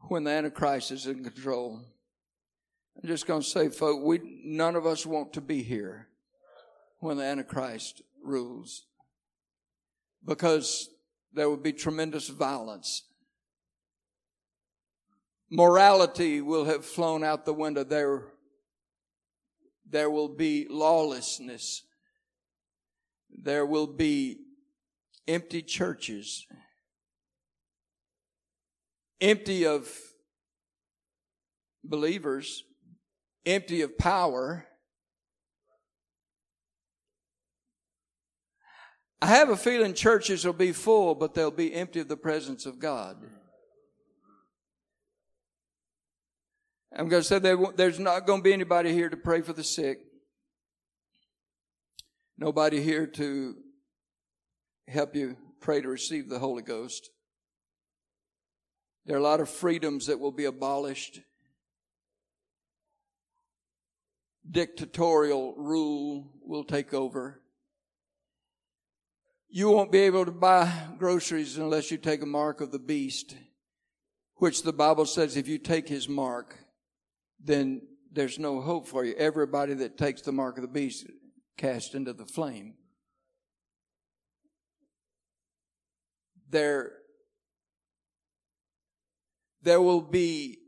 when 0.07 0.23
the 0.23 0.31
Antichrist 0.31 0.91
is 0.91 1.07
in 1.07 1.23
control. 1.23 1.81
I'm 3.01 3.07
just 3.07 3.25
going 3.25 3.41
to 3.41 3.47
say, 3.47 3.69
folks, 3.69 4.03
we, 4.03 4.19
none 4.45 4.75
of 4.75 4.85
us 4.85 5.05
want 5.05 5.33
to 5.33 5.41
be 5.41 5.63
here 5.63 6.07
when 6.99 7.17
the 7.17 7.23
Antichrist 7.23 8.01
rules 8.23 8.85
because 10.25 10.89
there 11.33 11.49
will 11.49 11.57
be 11.57 11.73
tremendous 11.73 12.29
violence 12.29 13.03
morality 15.49 16.41
will 16.41 16.65
have 16.65 16.85
flown 16.85 17.23
out 17.23 17.45
the 17.45 17.53
window. 17.53 17.83
There, 17.83 18.23
there 19.89 20.09
will 20.09 20.29
be 20.29 20.67
lawlessness. 20.69 21.83
There 23.29 23.65
will 23.65 23.87
be 23.87 24.39
empty 25.27 25.61
churches, 25.61 26.45
empty 29.21 29.65
of 29.65 29.89
believers, 31.83 32.63
empty 33.45 33.81
of 33.81 33.97
power. 33.97 34.67
I 39.21 39.27
have 39.27 39.49
a 39.49 39.57
feeling 39.57 39.93
churches 39.93 40.45
will 40.45 40.53
be 40.53 40.73
full, 40.73 41.15
but 41.15 41.33
they'll 41.33 41.51
be 41.51 41.73
empty 41.73 42.01
of 42.01 42.07
the 42.07 42.17
presence 42.17 42.65
of 42.65 42.79
God. 42.79 43.17
I'm 46.95 47.07
going 47.07 47.23
to 47.23 47.27
say 47.27 47.39
there, 47.39 47.57
there's 47.75 47.99
not 47.99 48.27
going 48.27 48.41
to 48.41 48.43
be 48.43 48.53
anybody 48.53 48.93
here 48.93 49.09
to 49.09 49.17
pray 49.17 49.41
for 49.41 49.53
the 49.53 49.63
sick. 49.63 49.99
Nobody 52.37 52.81
here 52.81 53.07
to 53.07 53.55
help 54.87 55.15
you 55.15 55.37
pray 55.59 55.81
to 55.81 55.87
receive 55.87 56.29
the 56.29 56.39
Holy 56.39 56.61
Ghost. 56.61 57.09
There 59.05 59.15
are 59.15 59.19
a 59.19 59.23
lot 59.23 59.39
of 59.39 59.49
freedoms 59.49 60.05
that 60.05 60.19
will 60.19 60.31
be 60.31 60.45
abolished. 60.45 61.21
Dictatorial 64.49 65.55
rule 65.57 66.31
will 66.45 66.63
take 66.63 66.93
over. 66.93 67.41
You 69.49 69.69
won't 69.71 69.91
be 69.91 69.99
able 69.99 70.25
to 70.25 70.31
buy 70.31 70.71
groceries 70.97 71.57
unless 71.57 71.91
you 71.91 71.97
take 71.97 72.21
a 72.21 72.27
mark 72.27 72.61
of 72.61 72.71
the 72.71 72.79
beast, 72.79 73.35
which 74.35 74.63
the 74.63 74.73
Bible 74.73 75.05
says 75.05 75.37
if 75.37 75.47
you 75.47 75.57
take 75.57 75.87
his 75.87 76.07
mark, 76.07 76.62
then 77.43 77.81
there's 78.11 78.39
no 78.39 78.61
hope 78.61 78.87
for 78.87 79.03
you. 79.03 79.13
Everybody 79.17 79.73
that 79.75 79.97
takes 79.97 80.21
the 80.21 80.31
mark 80.31 80.57
of 80.57 80.61
the 80.61 80.67
beast 80.67 81.05
cast 81.57 81.95
into 81.95 82.13
the 82.13 82.25
flame. 82.25 82.75
There, 86.49 86.91
there 89.63 89.81
will 89.81 90.01
be 90.01 90.59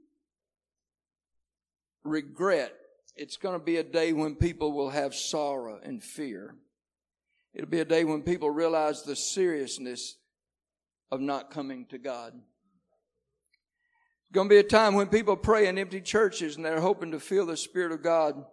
regret. 2.04 2.74
It's 3.16 3.38
going 3.38 3.58
to 3.58 3.64
be 3.64 3.78
a 3.78 3.84
day 3.84 4.12
when 4.12 4.36
people 4.36 4.74
will 4.74 4.90
have 4.90 5.14
sorrow 5.14 5.80
and 5.82 6.04
fear. 6.04 6.56
It'll 7.54 7.70
be 7.70 7.80
a 7.80 7.86
day 7.86 8.04
when 8.04 8.24
people 8.24 8.50
realize 8.50 9.04
the 9.04 9.16
seriousness 9.16 10.18
of 11.12 11.22
not 11.22 11.52
coming 11.52 11.86
to 11.88 11.98
God 11.98 12.34
going 14.34 14.50
to 14.50 14.54
be 14.54 14.60
a 14.60 14.64
time 14.64 14.96
when 14.96 15.08
people 15.08 15.36
pray 15.36 15.68
in 15.68 15.78
empty 15.78 16.02
churches 16.02 16.56
and 16.56 16.66
they're 16.66 16.82
hoping 16.82 17.12
to 17.12 17.20
feel 17.20 17.46
the 17.46 17.58
Spirit 17.58 17.92
of 17.92 18.04
God. 18.04 18.44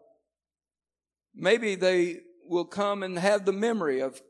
Maybe 1.34 1.74
they 1.74 2.20
will 2.46 2.64
come 2.64 3.02
and 3.02 3.18
have 3.18 3.44
the 3.44 3.52
memory 3.52 4.00
of, 4.00 4.20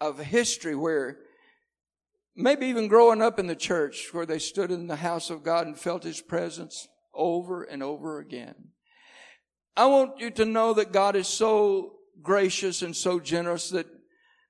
of 0.00 0.18
history 0.18 0.74
where 0.74 1.18
maybe 2.36 2.66
even 2.66 2.88
growing 2.88 3.22
up 3.22 3.38
in 3.38 3.46
the 3.46 3.56
church 3.56 4.08
where 4.12 4.26
they 4.26 4.38
stood 4.38 4.70
in 4.70 4.86
the 4.86 4.96
house 4.96 5.30
of 5.30 5.42
God 5.42 5.66
and 5.66 5.78
felt 5.78 6.04
His 6.04 6.20
presence 6.20 6.88
over 7.14 7.62
and 7.62 7.82
over 7.82 8.18
again. 8.18 8.54
I 9.76 9.86
want 9.86 10.20
you 10.20 10.30
to 10.32 10.44
know 10.44 10.74
that 10.74 10.92
God 10.92 11.16
is 11.16 11.26
so 11.26 11.94
gracious 12.22 12.82
and 12.82 12.94
so 12.94 13.18
generous 13.18 13.70
that 13.70 13.86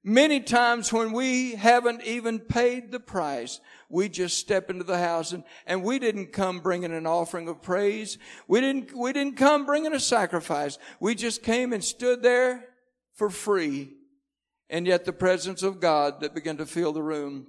Many 0.06 0.40
times 0.40 0.92
when 0.92 1.12
we 1.12 1.54
haven't 1.54 2.02
even 2.02 2.38
paid 2.38 2.92
the 2.92 3.00
price, 3.00 3.60
we 3.88 4.10
just 4.10 4.36
step 4.36 4.68
into 4.68 4.84
the 4.84 4.98
house 4.98 5.32
and, 5.32 5.44
and 5.66 5.82
we 5.82 5.98
didn't 5.98 6.30
come 6.30 6.60
bringing 6.60 6.92
an 6.92 7.06
offering 7.06 7.48
of 7.48 7.62
praise. 7.62 8.18
We 8.46 8.60
didn't, 8.60 8.94
we 8.94 9.14
didn't 9.14 9.38
come 9.38 9.64
bringing 9.64 9.94
a 9.94 10.00
sacrifice. 10.00 10.78
We 11.00 11.14
just 11.14 11.42
came 11.42 11.72
and 11.72 11.82
stood 11.82 12.22
there 12.22 12.66
for 13.14 13.30
free. 13.30 13.94
And 14.68 14.86
yet 14.86 15.06
the 15.06 15.12
presence 15.14 15.62
of 15.62 15.80
God 15.80 16.20
that 16.20 16.34
began 16.34 16.58
to 16.58 16.66
fill 16.66 16.92
the 16.92 17.02
room 17.02 17.46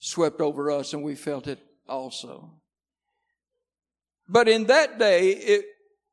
swept 0.00 0.42
over 0.42 0.70
us 0.70 0.92
and 0.92 1.02
we 1.02 1.14
felt 1.14 1.46
it 1.46 1.60
also. 1.88 2.50
But 4.28 4.48
in 4.48 4.66
that 4.66 4.98
day, 4.98 5.30
it 5.30 5.64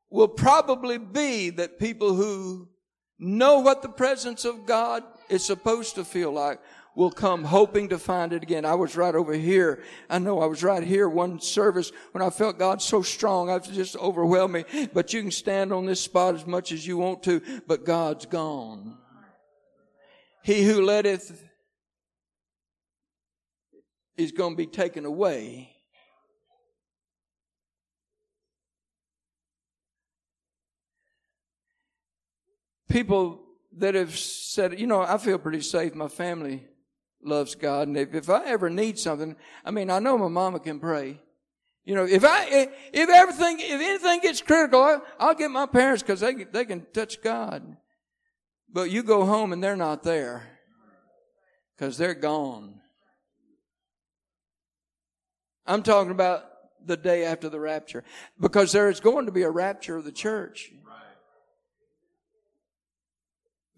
will 0.08 0.28
probably 0.28 0.96
be 0.96 1.50
that 1.50 1.78
people 1.78 2.14
who 2.14 2.70
know 3.18 3.58
what 3.58 3.82
the 3.82 3.88
presence 3.90 4.46
of 4.46 4.64
God 4.64 5.02
is 5.28 5.44
supposed 5.44 5.94
to 5.96 6.04
feel 6.04 6.32
like 6.32 6.60
will 6.96 7.10
come 7.10 7.44
hoping 7.44 7.90
to 7.90 7.98
find 7.98 8.32
it 8.32 8.42
again. 8.42 8.64
I 8.64 8.74
was 8.74 8.96
right 8.96 9.14
over 9.14 9.34
here. 9.34 9.82
I 10.08 10.18
know 10.18 10.40
I 10.40 10.46
was 10.46 10.64
right 10.64 10.82
here 10.82 11.08
one 11.08 11.38
service 11.40 11.92
when 12.12 12.22
I 12.22 12.30
felt 12.30 12.58
God 12.58 12.80
so 12.80 13.02
strong. 13.02 13.50
I 13.50 13.58
was 13.58 13.68
just 13.68 13.96
overwhelmed 13.96 14.54
me. 14.54 14.88
But 14.92 15.12
you 15.12 15.20
can 15.20 15.30
stand 15.30 15.72
on 15.72 15.84
this 15.84 16.00
spot 16.00 16.34
as 16.34 16.46
much 16.46 16.72
as 16.72 16.86
you 16.86 16.96
want 16.96 17.22
to, 17.24 17.42
but 17.66 17.84
God's 17.84 18.24
gone. 18.24 18.96
He 20.42 20.64
who 20.64 20.82
letteth 20.82 21.44
is 24.16 24.32
going 24.32 24.54
to 24.54 24.56
be 24.56 24.66
taken 24.66 25.04
away. 25.04 25.70
People 32.88 33.45
that 33.76 33.94
have 33.94 34.16
said, 34.16 34.78
you 34.78 34.86
know, 34.86 35.02
I 35.02 35.18
feel 35.18 35.38
pretty 35.38 35.60
safe. 35.60 35.94
My 35.94 36.08
family 36.08 36.66
loves 37.22 37.54
God. 37.54 37.88
And 37.88 37.96
if, 37.96 38.14
if 38.14 38.30
I 38.30 38.44
ever 38.46 38.70
need 38.70 38.98
something, 38.98 39.36
I 39.64 39.70
mean, 39.70 39.90
I 39.90 39.98
know 39.98 40.16
my 40.16 40.28
mama 40.28 40.60
can 40.60 40.80
pray. 40.80 41.20
You 41.84 41.94
know, 41.94 42.04
if 42.04 42.24
I, 42.24 42.68
if, 42.92 43.08
everything, 43.08 43.60
if 43.60 43.80
anything 43.80 44.20
gets 44.20 44.40
critical, 44.40 44.80
I, 44.80 44.98
I'll 45.20 45.34
get 45.34 45.50
my 45.50 45.66
parents 45.66 46.02
because 46.02 46.20
they, 46.20 46.34
they 46.34 46.64
can 46.64 46.86
touch 46.92 47.22
God. 47.22 47.76
But 48.72 48.90
you 48.90 49.02
go 49.02 49.24
home 49.24 49.52
and 49.52 49.62
they're 49.62 49.76
not 49.76 50.02
there 50.02 50.48
because 51.76 51.96
they're 51.96 52.14
gone. 52.14 52.80
I'm 55.64 55.82
talking 55.82 56.10
about 56.12 56.44
the 56.84 56.96
day 56.96 57.24
after 57.24 57.48
the 57.48 57.60
rapture 57.60 58.04
because 58.40 58.72
there 58.72 58.88
is 58.88 59.00
going 59.00 59.26
to 59.26 59.32
be 59.32 59.42
a 59.42 59.50
rapture 59.50 59.96
of 59.96 60.04
the 60.04 60.12
church. 60.12 60.72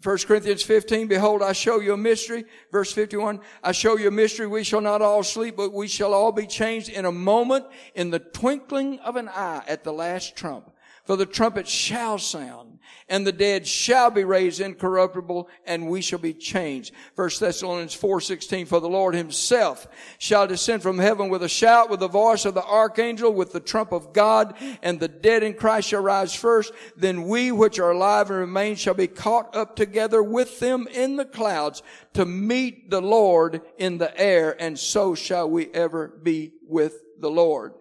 1 0.03 0.19
Corinthians 0.19 0.63
15, 0.63 1.09
behold, 1.09 1.43
I 1.43 1.53
show 1.53 1.81
you 1.81 1.93
a 1.93 1.97
mystery. 1.97 2.45
Verse 2.71 2.93
51, 2.93 3.41
I 3.65 3.73
show 3.73 3.97
you 3.97 4.09
a 4.09 4.13
mystery. 4.13 4.47
We 4.47 4.63
shall 4.63 4.81
not 4.81 5.03
all 5.03 5.25
sleep, 5.25 5.57
but 5.57 5.73
we 5.73 5.89
shall 5.89 6.15
all 6.15 6.31
be 6.31 6.47
changed 6.47 6.89
in 6.89 7.05
a 7.05 7.11
moment, 7.11 7.67
in 7.97 8.11
the 8.11 8.21
twinkling 8.21 9.01
of 9.01 9.17
an 9.17 9.29
eye 9.29 9.65
at 9.67 9.83
the 9.83 9.93
last 9.93 10.37
trump. 10.37 10.71
For 11.05 11.17
the 11.17 11.27
trumpet 11.27 11.67
shall 11.67 12.19
sound, 12.19 12.68
and 13.09 13.27
the 13.27 13.33
dead 13.33 13.67
shall 13.67 14.11
be 14.11 14.25
raised 14.25 14.61
incorruptible, 14.61 15.49
and 15.67 15.89
we 15.89 16.01
shall 16.01 16.19
be 16.19 16.35
changed. 16.35 16.95
First 17.15 17.41
Thessalonians 17.41 17.95
4:16. 17.95 18.67
For 18.67 18.81
the 18.81 18.89
Lord 18.89 19.15
Himself 19.15 19.87
shall 20.19 20.47
descend 20.47 20.83
from 20.83 20.99
heaven 20.99 21.29
with 21.29 21.43
a 21.43 21.49
shout, 21.49 21.91
with 21.91 22.01
the 22.01 22.09
voice 22.09 22.45
of 22.45 22.55
the 22.55 22.65
archangel, 22.65 23.33
with 23.33 23.53
the 23.53 23.61
trump 23.61 23.93
of 23.93 24.13
God, 24.13 24.55
and 24.83 25.01
the 25.01 25.09
dead 25.09 25.43
in 25.43 25.55
Christ 25.55 25.89
shall 25.89 26.03
rise 26.03 26.35
first. 26.35 26.73
Then 26.97 27.25
we 27.25 27.53
which 27.53 27.79
are 27.79 27.91
alive 27.91 28.31
and 28.31 28.41
remain 28.41 28.77
shall 28.77 28.95
be 28.95 29.07
caught 29.07 29.55
up 29.55 29.77
together 29.77 30.23
with 30.23 30.61
them 30.61 30.87
in 30.93 31.17
the 31.17 31.25
clouds 31.25 31.83
to 32.15 32.25
meet 32.25 32.91
the 32.91 33.03
Lord 33.03 33.63
in 33.79 33.99
the 33.99 34.19
air, 34.21 34.57
and 34.61 34.79
so 34.79 35.15
shall 35.15 35.49
we 35.49 35.69
ever 35.73 36.09
be 36.09 36.53
with 36.67 36.95
the 37.21 37.31
Lord 37.31 37.75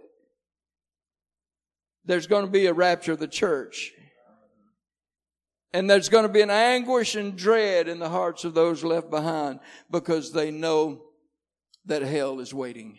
there's 2.08 2.26
going 2.26 2.46
to 2.46 2.52
be 2.52 2.66
a 2.66 2.74
rapture 2.74 3.12
of 3.12 3.20
the 3.20 3.28
church. 3.28 3.94
And 5.74 5.90
there's 5.90 6.10
going 6.10 6.24
to 6.24 6.30
be 6.30 6.42
an 6.42 6.50
anguish 6.50 7.16
and 7.16 7.38
dread 7.38 7.88
in 7.88 8.00
the 8.00 8.10
hearts 8.10 8.44
of 8.44 8.54
those 8.54 8.84
left 8.84 9.10
behind 9.10 9.60
because 9.92 10.32
they 10.32 10.50
know 10.50 11.04
that 11.86 12.02
hell 12.02 12.40
is 12.40 12.54
waiting. 12.54 12.98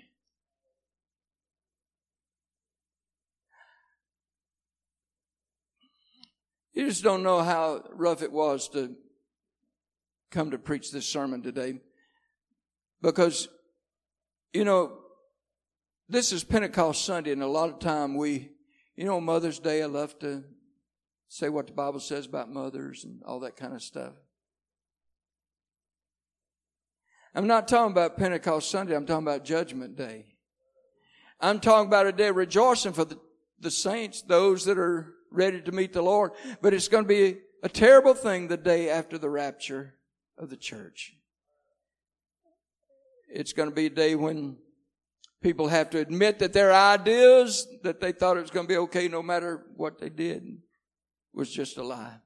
You 6.73 6.87
just 6.87 7.03
don't 7.03 7.23
know 7.23 7.43
how 7.43 7.83
rough 7.91 8.23
it 8.23 8.31
was 8.31 8.69
to 8.71 8.95
come 10.31 10.53
to 10.53 10.59
preach 10.59 10.93
this 10.93 11.07
sermon 11.07 11.43
today. 11.43 11.81
Because, 13.03 13.49
you 14.53 14.65
know, 14.65 14.99
this 16.09 16.33
is 16.33 16.45
Pentecost 16.45 17.05
Sunday, 17.05 17.33
and 17.33 17.43
a 17.43 17.49
lot 17.49 17.71
of 17.71 17.81
time 17.81 18.15
we 18.15 18.51
you 18.99 19.05
know, 19.05 19.21
Mother's 19.21 19.61
Day, 19.61 19.81
I 19.81 19.87
love 19.87 20.19
to 20.19 20.43
say 21.29 21.49
what 21.49 21.67
the 21.67 21.73
Bible 21.73 22.01
says 22.01 22.27
about 22.27 22.51
mothers 22.51 23.05
and 23.05 23.23
all 23.25 23.41
that 23.41 23.57
kind 23.57 23.75
of 23.75 23.83
stuff. 23.83 24.15
I'm 27.35 27.47
not 27.47 27.69
talking 27.69 27.93
about 27.93 28.17
Pentecost 28.17 28.71
Sunday, 28.71 28.97
I'm 28.97 29.07
talking 29.07 29.27
about 29.27 29.45
Judgment 29.45 29.97
Day. 29.97 30.27
I'm 31.41 31.61
talking 31.61 31.87
about 31.87 32.07
a 32.07 32.13
day 32.13 32.29
of 32.29 32.37
rejoicing 32.37 32.93
for 32.93 33.05
the, 33.05 33.19
the 33.61 33.71
saints, 33.71 34.23
those 34.23 34.65
that 34.65 34.79
are 34.79 35.15
ready 35.31 35.61
to 35.61 35.71
meet 35.71 35.93
the 35.93 36.03
Lord. 36.03 36.33
But 36.61 36.75
it's 36.75 36.89
going 36.89 37.05
to 37.05 37.09
be 37.09 37.39
a 37.63 37.69
terrible 37.69 38.15
thing 38.15 38.49
the 38.49 38.57
day 38.57 38.91
after 38.91 39.19
the 39.19 39.31
rapture 39.31 39.95
of 40.37 40.51
the 40.51 40.57
church. 40.57 41.15
It's 43.29 43.53
going 43.53 43.69
to 43.69 43.75
be 43.75 43.87
a 43.87 43.91
day 43.91 44.17
when 44.17 44.57
People 45.41 45.69
have 45.69 45.91
to 45.91 45.99
admit 45.99 46.41
that 46.41 46.53
their 46.53 46.73
ideas 46.73 47.69
that 47.85 48.01
they 48.01 48.11
thought 48.11 48.37
it 48.37 48.41
was 48.41 48.51
going 48.51 48.67
to 48.67 48.73
be 48.73 48.79
okay 48.79 49.07
no 49.07 49.23
matter 49.23 49.67
what 49.77 50.01
they 50.01 50.09
did 50.09 50.59
was 51.39 51.51
just 51.51 51.77
a 51.79 51.85
lie. 51.85 52.17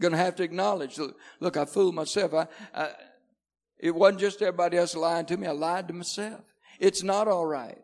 To 0.00 0.16
have 0.16 0.34
to 0.36 0.42
acknowledge, 0.42 0.98
look, 1.38 1.56
I 1.56 1.64
fooled 1.64 1.94
myself. 1.94 2.34
I, 2.34 2.48
I, 2.74 2.90
it 3.78 3.94
wasn't 3.94 4.20
just 4.20 4.42
everybody 4.42 4.76
else 4.76 4.96
lying 4.96 5.26
to 5.26 5.36
me. 5.36 5.46
I 5.46 5.52
lied 5.52 5.86
to 5.88 5.94
myself. 5.94 6.40
It's 6.80 7.02
not 7.02 7.28
all 7.28 7.46
right. 7.46 7.78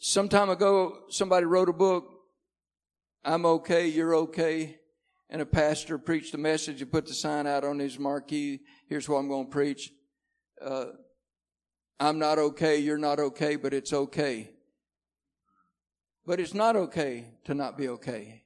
Some 0.00 0.28
time 0.28 0.50
ago, 0.50 0.98
somebody 1.10 1.46
wrote 1.46 1.68
a 1.68 1.72
book, 1.72 2.10
I'm 3.24 3.46
okay, 3.46 3.86
you're 3.86 4.16
okay. 4.16 4.80
And 5.30 5.40
a 5.40 5.46
pastor 5.46 5.96
preached 5.96 6.34
a 6.34 6.38
message 6.38 6.82
and 6.82 6.90
put 6.90 7.06
the 7.06 7.14
sign 7.14 7.46
out 7.46 7.62
on 7.62 7.78
his 7.78 7.98
marquee. 7.98 8.62
Here's 8.88 9.08
what 9.08 9.18
I'm 9.18 9.28
going 9.28 9.46
to 9.46 9.50
preach. 9.50 9.92
Uh, 10.60 10.86
I'm 12.00 12.18
not 12.18 12.38
okay, 12.38 12.78
you're 12.78 12.98
not 12.98 13.20
okay, 13.20 13.54
but 13.54 13.72
it's 13.72 13.92
okay. 13.92 14.51
But 16.26 16.40
it's 16.40 16.54
not 16.54 16.76
okay 16.76 17.26
to 17.44 17.54
not 17.54 17.76
be 17.76 17.88
okay. 17.88 18.44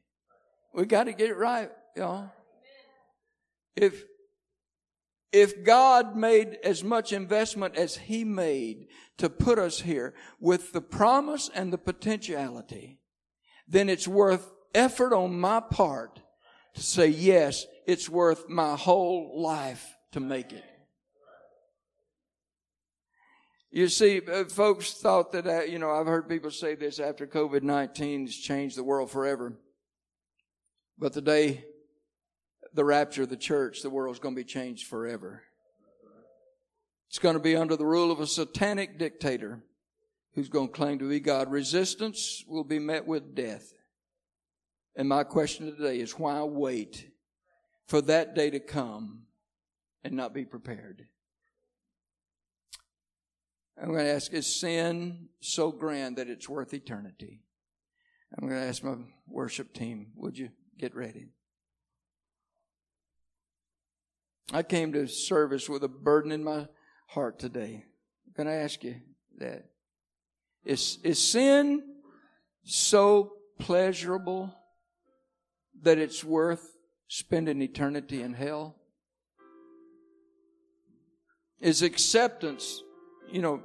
We 0.75 0.87
got 0.87 1.05
to 1.05 1.12
get 1.12 1.31
it 1.31 1.37
right, 1.37 1.71
y'all. 1.97 2.31
If 3.75 4.05
if 5.33 5.65
God 5.65 6.17
made 6.17 6.57
as 6.65 6.83
much 6.83 7.12
investment 7.12 7.77
as 7.77 7.97
He 7.97 8.25
made 8.25 8.87
to 9.19 9.29
put 9.29 9.59
us 9.59 9.81
here 9.81 10.15
with 10.41 10.73
the 10.73 10.81
promise 10.81 11.51
and 11.55 11.73
the 11.73 11.79
potentiality, 11.79 13.01
then 13.69 13.89
it's 13.89 14.09
worth 14.09 14.51
effort 14.75 15.12
on 15.12 15.39
my 15.39 15.61
part 15.61 16.21
to 16.75 16.83
say, 16.83 17.09
yes, 17.09 17.67
it's 17.87 18.09
worth 18.09 18.49
my 18.49 18.77
whole 18.77 19.43
life 19.43 19.97
to 20.12 20.21
make 20.21 20.53
it. 20.53 20.65
You 23.77 23.89
see, 23.89 24.23
uh, 24.23 24.45
folks 24.45 24.95
thought 24.95 25.33
that, 25.33 25.47
uh, 25.47 25.61
you 25.65 25.79
know, 25.79 25.91
I've 25.91 26.07
heard 26.07 26.31
people 26.31 26.51
say 26.51 26.77
this 26.77 26.99
after 26.99 27.27
COVID 27.27 27.62
19 27.62 28.25
has 28.25 28.35
changed 28.35 28.79
the 28.79 28.83
world 28.83 29.11
forever. 29.11 29.53
But 30.99 31.12
the 31.12 31.21
day 31.21 31.62
the 32.73 32.87
rapture 32.87 33.25
of 33.25 33.29
the 33.29 33.37
church, 33.37 33.83
the 33.83 33.91
world's 33.91 34.19
going 34.19 34.35
to 34.35 34.41
be 34.41 34.47
changed 34.47 34.87
forever. 34.87 35.43
It's 37.11 37.19
going 37.19 37.35
to 37.35 37.39
be 37.39 37.55
under 37.55 37.77
the 37.77 37.85
rule 37.85 38.11
of 38.11 38.19
a 38.19 38.27
satanic 38.27 38.99
dictator 38.99 39.62
who's 40.33 40.49
going 40.49 40.69
to 40.69 40.75
claim 40.75 40.99
to 41.01 41.09
be 41.11 41.21
God. 41.21 41.51
Resistance 41.51 42.43
will 42.49 42.65
be 42.65 42.79
met 42.79 43.07
with 43.07 43.35
death. 43.35 43.75
And 44.97 45.07
my 45.07 45.23
question 45.23 45.67
today 45.67 46.01
is 46.01 46.19
why 46.19 46.43
wait 46.45 47.11
for 47.89 48.01
that 48.01 48.35
day 48.35 48.49
to 48.49 48.59
come 48.59 49.25
and 50.03 50.15
not 50.15 50.33
be 50.33 50.47
prepared? 50.47 51.09
I'm 53.81 53.89
going 53.89 54.05
to 54.05 54.11
ask, 54.11 54.33
is 54.33 54.47
sin 54.47 55.29
so 55.41 55.71
grand 55.71 56.17
that 56.17 56.29
it's 56.29 56.49
worth 56.49 56.73
eternity? 56.73 57.43
I'm 58.37 58.49
going 58.49 58.61
to 58.61 58.67
ask 58.67 58.83
my 58.83 58.97
worship 59.29 59.73
team, 59.73 60.09
would 60.17 60.39
you 60.39 60.51
get 60.79 60.95
ready? 60.95 61.29
I 64.53 64.62
came 64.62 64.93
to 64.93 65.07
service 65.07 65.69
with 65.69 65.83
a 65.85 65.89
burden 65.89 66.33
in 66.33 66.45
my 66.45 66.69
heart 67.09 67.39
today. 67.39 67.85
Can 68.35 68.47
I 68.47 68.55
ask 68.55 68.83
you 68.85 68.97
that? 69.39 69.67
Is, 70.65 70.99
is 71.03 71.23
sin 71.23 71.83
so 72.65 73.33
pleasurable 73.59 74.55
that 75.83 75.99
it's 75.99 76.25
worth 76.25 76.77
spending 77.09 77.62
eternity 77.62 78.23
in 78.23 78.35
hell? 78.35 78.77
Is 81.61 81.83
acceptance, 81.83 82.83
you 83.31 83.43
know, 83.43 83.62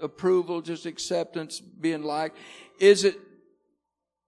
approval, 0.00 0.60
just 0.60 0.86
acceptance, 0.86 1.60
being 1.60 2.02
liked, 2.02 2.36
is 2.78 3.04
it 3.04 3.16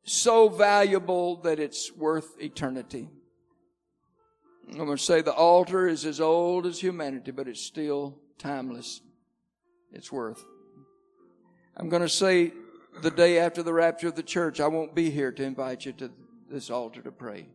so 0.04 0.48
valuable 0.48 1.36
that 1.42 1.58
it's 1.58 1.92
worth 1.92 2.40
eternity? 2.40 3.08
I'm 4.70 4.76
going 4.76 4.96
to 4.96 5.02
say 5.02 5.22
the 5.22 5.32
altar 5.32 5.86
is 5.86 6.04
as 6.04 6.20
old 6.20 6.66
as 6.66 6.78
humanity, 6.78 7.30
but 7.30 7.48
it's 7.48 7.60
still 7.60 8.18
timeless. 8.38 9.00
It's 9.92 10.12
worth. 10.12 10.44
I'm 11.76 11.88
going 11.88 12.02
to 12.02 12.08
say 12.08 12.52
the 13.02 13.10
day 13.10 13.38
after 13.38 13.62
the 13.62 13.72
rapture 13.72 14.08
of 14.08 14.16
the 14.16 14.22
church, 14.22 14.60
I 14.60 14.66
won't 14.66 14.94
be 14.94 15.10
here 15.10 15.32
to 15.32 15.42
invite 15.42 15.86
you 15.86 15.92
to 15.92 16.10
this 16.50 16.70
altar 16.70 17.00
to 17.02 17.12
pray. 17.12 17.46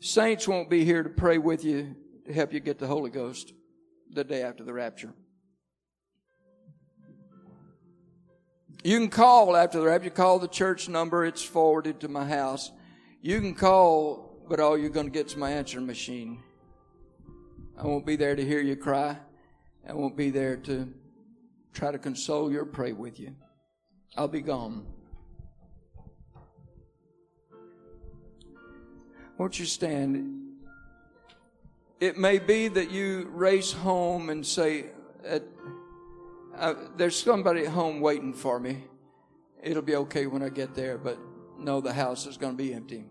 Saints 0.00 0.48
won't 0.48 0.68
be 0.68 0.84
here 0.84 1.04
to 1.04 1.08
pray 1.08 1.38
with 1.38 1.64
you 1.64 1.94
to 2.26 2.32
help 2.32 2.52
you 2.52 2.60
get 2.60 2.78
the 2.78 2.86
Holy 2.86 3.10
Ghost 3.10 3.52
the 4.12 4.24
day 4.24 4.42
after 4.42 4.64
the 4.64 4.72
rapture. 4.72 5.12
You 8.84 8.98
can 8.98 9.10
call 9.10 9.56
after 9.56 9.78
the 9.78 9.86
rapture, 9.86 10.10
call 10.10 10.38
the 10.38 10.48
church 10.48 10.88
number, 10.88 11.24
it's 11.24 11.42
forwarded 11.42 12.00
to 12.00 12.08
my 12.08 12.26
house. 12.26 12.72
You 13.20 13.40
can 13.40 13.54
call, 13.54 14.44
but 14.48 14.58
all 14.58 14.76
you're 14.76 14.90
going 14.90 15.06
to 15.06 15.12
get 15.12 15.26
is 15.26 15.36
my 15.36 15.52
answering 15.52 15.86
machine. 15.86 16.42
I 17.78 17.86
won't 17.86 18.04
be 18.04 18.16
there 18.16 18.34
to 18.34 18.44
hear 18.44 18.60
you 18.60 18.76
cry. 18.76 19.18
I 19.88 19.92
won't 19.94 20.16
be 20.16 20.30
there 20.30 20.56
to 20.56 20.92
try 21.72 21.92
to 21.92 21.98
console 21.98 22.50
you 22.50 22.60
or 22.60 22.66
pray 22.66 22.92
with 22.92 23.18
you. 23.20 23.34
I'll 24.16 24.28
be 24.28 24.40
gone. 24.40 24.86
Won't 29.38 29.58
you 29.58 29.64
stand? 29.64 30.41
It 32.02 32.18
may 32.18 32.40
be 32.40 32.66
that 32.66 32.90
you 32.90 33.30
race 33.32 33.70
home 33.70 34.28
and 34.28 34.44
say, 34.44 34.86
uh, 35.24 36.74
There's 36.96 37.14
somebody 37.14 37.60
at 37.60 37.68
home 37.68 38.00
waiting 38.00 38.34
for 38.34 38.58
me. 38.58 38.82
It'll 39.62 39.84
be 39.84 39.94
okay 39.94 40.26
when 40.26 40.42
I 40.42 40.48
get 40.48 40.74
there, 40.74 40.98
but 40.98 41.16
no, 41.60 41.80
the 41.80 41.92
house 41.92 42.26
is 42.26 42.36
going 42.36 42.54
to 42.54 42.56
be 42.56 42.74
empty. 42.74 43.04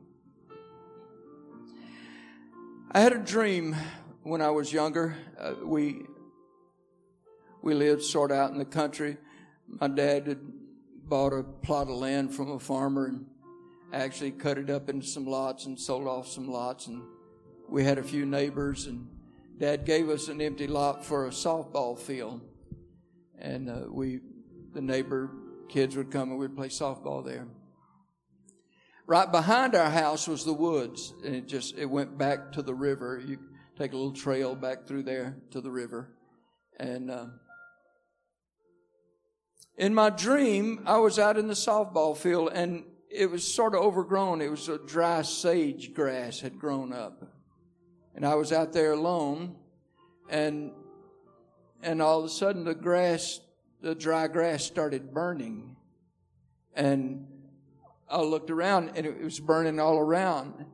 I 2.91 2.99
had 2.99 3.13
a 3.13 3.17
dream 3.17 3.77
when 4.23 4.41
I 4.41 4.49
was 4.49 4.73
younger. 4.73 5.15
Uh, 5.39 5.53
we 5.63 6.01
we 7.61 7.73
lived 7.73 8.03
sort 8.03 8.31
of 8.31 8.37
out 8.39 8.51
in 8.51 8.57
the 8.57 8.65
country. 8.65 9.15
My 9.69 9.87
dad 9.87 10.27
had 10.27 10.41
bought 11.05 11.31
a 11.31 11.43
plot 11.43 11.87
of 11.87 11.95
land 11.95 12.35
from 12.35 12.51
a 12.51 12.59
farmer 12.59 13.05
and 13.05 13.25
actually 13.93 14.31
cut 14.31 14.57
it 14.57 14.69
up 14.69 14.89
into 14.89 15.07
some 15.07 15.25
lots 15.25 15.65
and 15.65 15.79
sold 15.79 16.09
off 16.09 16.27
some 16.27 16.49
lots. 16.51 16.87
And 16.87 17.03
we 17.71 17.85
had 17.85 17.97
a 17.97 18.03
few 18.03 18.25
neighbors, 18.25 18.85
and 18.85 19.07
Dad 19.57 19.85
gave 19.85 20.09
us 20.09 20.27
an 20.27 20.41
empty 20.41 20.67
lot 20.67 21.05
for 21.05 21.25
a 21.25 21.29
softball 21.29 21.97
field. 21.97 22.41
And 23.39 23.69
uh, 23.69 23.83
we, 23.89 24.19
the 24.73 24.81
neighbor 24.81 25.31
kids 25.69 25.95
would 25.95 26.11
come 26.11 26.31
and 26.31 26.37
we'd 26.37 26.55
play 26.55 26.67
softball 26.67 27.25
there. 27.25 27.47
Right 29.07 29.31
behind 29.31 29.73
our 29.73 29.89
house 29.89 30.27
was 30.27 30.43
the 30.43 30.53
woods, 30.53 31.13
and 31.25 31.33
it 31.33 31.47
just 31.47 31.77
it 31.77 31.85
went 31.85 32.17
back 32.17 32.51
to 32.53 32.61
the 32.61 32.73
river. 32.73 33.21
You 33.25 33.39
take 33.77 33.93
a 33.93 33.95
little 33.95 34.13
trail 34.13 34.53
back 34.53 34.85
through 34.85 35.03
there 35.03 35.37
to 35.51 35.61
the 35.61 35.71
river, 35.71 36.13
and 36.79 37.09
uh, 37.09 37.25
in 39.77 39.93
my 39.93 40.11
dream, 40.11 40.83
I 40.85 40.97
was 40.97 41.17
out 41.17 41.37
in 41.37 41.47
the 41.47 41.55
softball 41.55 42.15
field, 42.15 42.51
and 42.53 42.83
it 43.09 43.31
was 43.31 43.43
sort 43.43 43.73
of 43.73 43.81
overgrown. 43.81 44.41
It 44.41 44.51
was 44.51 44.69
a 44.69 44.77
dry 44.77 45.23
sage 45.23 45.93
grass 45.93 46.39
had 46.39 46.59
grown 46.59 46.93
up, 46.93 47.23
and 48.15 48.25
I 48.25 48.35
was 48.35 48.51
out 48.51 48.73
there 48.73 48.91
alone, 48.91 49.55
and 50.29 50.71
and 51.83 52.01
all 52.01 52.19
of 52.19 52.25
a 52.25 52.29
sudden 52.29 52.63
the 52.63 52.75
grass, 52.75 53.39
the 53.81 53.95
dry 53.95 54.27
grass 54.27 54.63
started 54.63 55.13
burning, 55.13 55.75
and 56.75 57.27
I 58.11 58.21
looked 58.21 58.51
around 58.51 58.91
and 58.95 59.05
it 59.05 59.23
was 59.23 59.39
burning 59.39 59.79
all 59.79 59.97
around. 59.97 60.65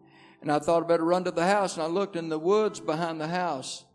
And 0.41 0.51
I 0.51 0.59
thought 0.59 0.83
I 0.83 0.87
better 0.87 1.05
run 1.05 1.23
to 1.25 1.31
the 1.31 1.45
house. 1.45 1.75
And 1.75 1.83
I 1.83 1.87
looked 1.87 2.15
in 2.15 2.29
the 2.29 2.39
woods 2.39 2.79
behind 2.79 3.21
the 3.21 3.27
house, 3.27 3.85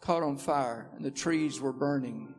caught 0.00 0.22
on 0.22 0.36
fire, 0.36 0.88
and 0.96 1.04
the 1.04 1.10
trees 1.10 1.60
were 1.60 1.72
burning. 1.72 2.34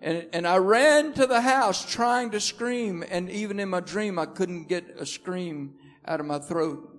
And, 0.00 0.26
and 0.32 0.46
I 0.46 0.58
ran 0.58 1.12
to 1.14 1.26
the 1.26 1.40
house 1.40 1.84
trying 1.84 2.30
to 2.30 2.40
scream. 2.40 3.04
And 3.08 3.30
even 3.30 3.58
in 3.58 3.68
my 3.68 3.80
dream, 3.80 4.18
I 4.18 4.26
couldn't 4.26 4.68
get 4.68 4.84
a 4.98 5.06
scream 5.06 5.74
out 6.06 6.20
of 6.20 6.26
my 6.26 6.38
throat. 6.38 6.90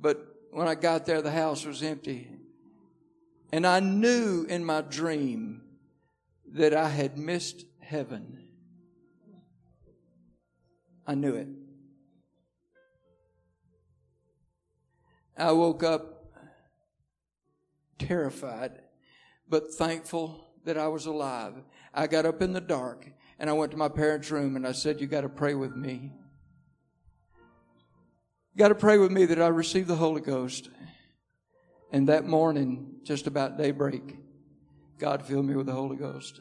But 0.00 0.29
when 0.50 0.68
I 0.68 0.74
got 0.74 1.06
there, 1.06 1.22
the 1.22 1.30
house 1.30 1.64
was 1.64 1.82
empty. 1.82 2.28
And 3.52 3.66
I 3.66 3.80
knew 3.80 4.44
in 4.48 4.64
my 4.64 4.80
dream 4.80 5.62
that 6.52 6.74
I 6.74 6.88
had 6.88 7.18
missed 7.18 7.64
heaven. 7.80 8.44
I 11.06 11.14
knew 11.14 11.34
it. 11.34 11.48
I 15.36 15.52
woke 15.52 15.82
up 15.82 16.32
terrified, 17.98 18.82
but 19.48 19.72
thankful 19.74 20.50
that 20.64 20.76
I 20.76 20.88
was 20.88 21.06
alive. 21.06 21.54
I 21.94 22.06
got 22.06 22.26
up 22.26 22.42
in 22.42 22.52
the 22.52 22.60
dark 22.60 23.10
and 23.38 23.48
I 23.48 23.54
went 23.54 23.72
to 23.72 23.78
my 23.78 23.88
parents' 23.88 24.30
room 24.30 24.56
and 24.56 24.66
I 24.66 24.72
said, 24.72 25.00
You 25.00 25.06
got 25.06 25.22
to 25.22 25.28
pray 25.28 25.54
with 25.54 25.74
me. 25.74 26.12
You 28.52 28.58
got 28.58 28.68
to 28.68 28.74
pray 28.74 28.98
with 28.98 29.12
me 29.12 29.26
that 29.26 29.40
I 29.40 29.48
receive 29.48 29.86
the 29.86 29.96
Holy 29.96 30.20
Ghost. 30.20 30.70
And 31.92 32.08
that 32.08 32.26
morning, 32.26 32.96
just 33.04 33.26
about 33.26 33.58
daybreak, 33.58 34.16
God 34.98 35.24
filled 35.24 35.46
me 35.46 35.54
with 35.54 35.66
the 35.66 35.72
Holy 35.72 35.96
Ghost. 35.96 36.40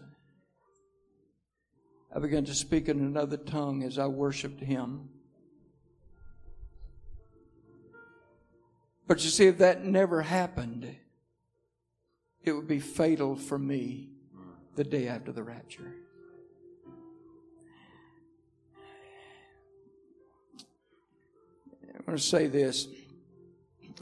I 2.13 2.19
began 2.19 2.45
to 2.45 2.55
speak 2.55 2.89
in 2.89 2.99
another 2.99 3.37
tongue 3.37 3.83
as 3.83 3.99
I 3.99 4.07
worshiped 4.07 4.59
Him. 4.59 5.09
But 9.07 9.23
you 9.23 9.29
see, 9.29 9.47
if 9.47 9.59
that 9.59 9.85
never 9.85 10.21
happened, 10.21 10.95
it 12.43 12.51
would 12.51 12.67
be 12.67 12.79
fatal 12.79 13.35
for 13.35 13.57
me 13.57 14.09
the 14.75 14.83
day 14.83 15.07
after 15.07 15.31
the 15.31 15.43
rapture. 15.43 15.93
I'm 21.99 22.05
going 22.05 22.17
to 22.17 22.23
say 22.23 22.47
this. 22.47 22.87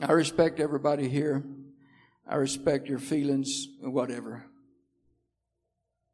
I 0.02 0.12
respect 0.12 0.60
everybody 0.60 1.10
here. 1.10 1.44
I 2.28 2.36
respect 2.36 2.88
your 2.88 3.00
feelings, 3.00 3.68
whatever. 3.82 4.46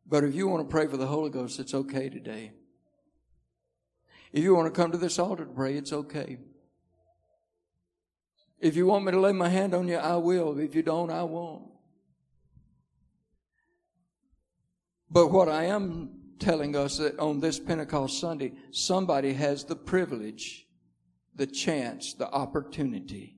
But 0.08 0.24
if 0.24 0.34
you 0.34 0.48
want 0.48 0.68
to 0.68 0.72
pray 0.72 0.88
for 0.88 0.98
the 0.98 1.08
Holy 1.08 1.30
Ghost, 1.30 1.60
it's 1.60 1.74
okay 1.74 2.10
today. 2.10 2.52
If 4.32 4.44
you 4.44 4.56
want 4.56 4.74
to 4.74 4.82
come 4.82 4.92
to 4.92 4.98
this 4.98 5.20
altar 5.20 5.46
to 5.46 5.52
pray, 5.52 5.76
it's 5.76 5.94
okay. 5.94 6.38
If 8.60 8.76
you 8.76 8.86
want 8.86 9.06
me 9.06 9.12
to 9.12 9.20
lay 9.20 9.34
my 9.34 9.50
hand 9.50 9.74
on 9.74 9.88
you, 9.88 9.98
I 9.98 10.16
will. 10.16 10.58
If 10.58 10.74
you 10.74 10.82
don't, 10.82 11.12
I 11.12 11.24
won't. 11.24 11.66
But 15.10 15.28
what 15.28 15.50
I 15.50 15.66
am 15.66 16.10
telling 16.40 16.76
us 16.76 16.98
that 16.98 17.20
on 17.20 17.40
this 17.40 17.60
Pentecost 17.60 18.20
Sunday, 18.20 18.54
somebody 18.72 19.34
has 19.34 19.64
the 19.64 19.76
privilege, 19.76 20.66
the 21.36 21.48
chance, 21.48 22.14
the 22.14 22.30
opportunity 22.30 23.36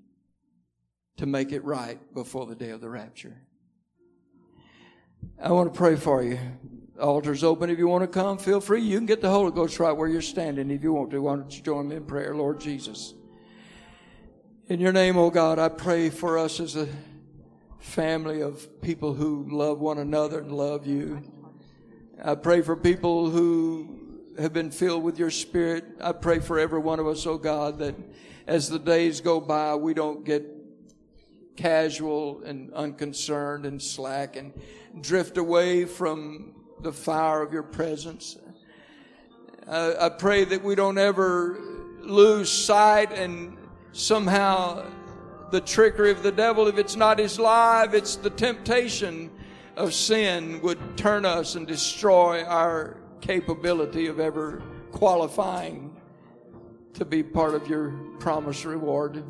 to 1.17 1.25
make 1.25 1.51
it 1.51 1.63
right 1.63 1.99
before 2.13 2.45
the 2.45 2.55
day 2.55 2.71
of 2.71 2.81
the 2.81 2.89
rapture. 2.89 3.41
I 5.41 5.51
want 5.51 5.73
to 5.73 5.77
pray 5.77 5.95
for 5.95 6.23
you. 6.23 6.37
Altar's 6.99 7.43
open. 7.43 7.69
If 7.69 7.77
you 7.77 7.87
want 7.87 8.03
to 8.03 8.07
come, 8.07 8.37
feel 8.37 8.61
free. 8.61 8.81
You 8.81 8.97
can 8.97 9.05
get 9.05 9.21
the 9.21 9.29
Holy 9.29 9.51
Ghost 9.51 9.79
right 9.79 9.91
where 9.91 10.07
you're 10.07 10.21
standing 10.21 10.71
if 10.71 10.83
you 10.83 10.93
want 10.93 11.11
to. 11.11 11.21
Why 11.21 11.35
don't 11.35 11.55
you 11.55 11.61
join 11.61 11.89
me 11.89 11.97
in 11.97 12.05
prayer, 12.05 12.35
Lord 12.35 12.59
Jesus? 12.59 13.13
In 14.67 14.79
your 14.79 14.93
name, 14.93 15.17
oh 15.17 15.29
God, 15.29 15.59
I 15.59 15.69
pray 15.69 16.09
for 16.09 16.37
us 16.37 16.59
as 16.59 16.75
a 16.75 16.87
family 17.79 18.41
of 18.41 18.81
people 18.81 19.13
who 19.13 19.47
love 19.51 19.79
one 19.79 19.97
another 19.99 20.39
and 20.39 20.51
love 20.51 20.87
you. 20.87 21.21
I 22.23 22.35
pray 22.35 22.61
for 22.61 22.75
people 22.75 23.29
who 23.29 23.94
have 24.39 24.53
been 24.53 24.71
filled 24.71 25.03
with 25.03 25.17
your 25.17 25.31
spirit. 25.31 25.85
I 26.01 26.11
pray 26.11 26.39
for 26.39 26.59
every 26.59 26.79
one 26.79 26.99
of 26.99 27.07
us, 27.07 27.25
oh 27.25 27.37
God, 27.37 27.79
that 27.79 27.95
as 28.47 28.69
the 28.69 28.79
days 28.79 29.21
go 29.21 29.39
by, 29.39 29.75
we 29.75 29.93
don't 29.93 30.23
get 30.23 30.45
casual 31.55 32.41
and 32.43 32.73
unconcerned 32.73 33.65
and 33.65 33.81
slack 33.81 34.35
and 34.35 34.53
drift 35.01 35.37
away 35.37 35.85
from 35.85 36.53
the 36.81 36.91
fire 36.91 37.41
of 37.41 37.53
your 37.53 37.63
presence. 37.63 38.37
I 39.67 40.09
pray 40.09 40.43
that 40.45 40.63
we 40.63 40.75
don't 40.75 40.97
ever 40.97 41.59
lose 42.01 42.51
sight 42.51 43.11
and 43.13 43.57
somehow 43.93 44.85
the 45.51 45.61
trickery 45.61 46.11
of 46.11 46.21
the 46.21 46.31
devil, 46.31 46.67
if 46.67 46.77
it's 46.77 46.95
not 46.95 47.17
his 47.19 47.39
lie, 47.39 47.87
it's 47.91 48.17
the 48.17 48.29
temptation 48.29 49.31
of 49.75 49.93
sin 49.93 50.61
would 50.61 50.97
turn 50.97 51.25
us 51.25 51.55
and 51.55 51.65
destroy 51.65 52.43
our 52.43 52.97
capability 53.25 54.05
of 54.05 54.19
ever 54.19 54.61
qualifying 54.91 55.95
to 56.93 57.03
be 57.03 57.23
part 57.23 57.55
of 57.55 57.67
your 57.67 57.89
promised 58.19 58.65
reward. 58.65 59.23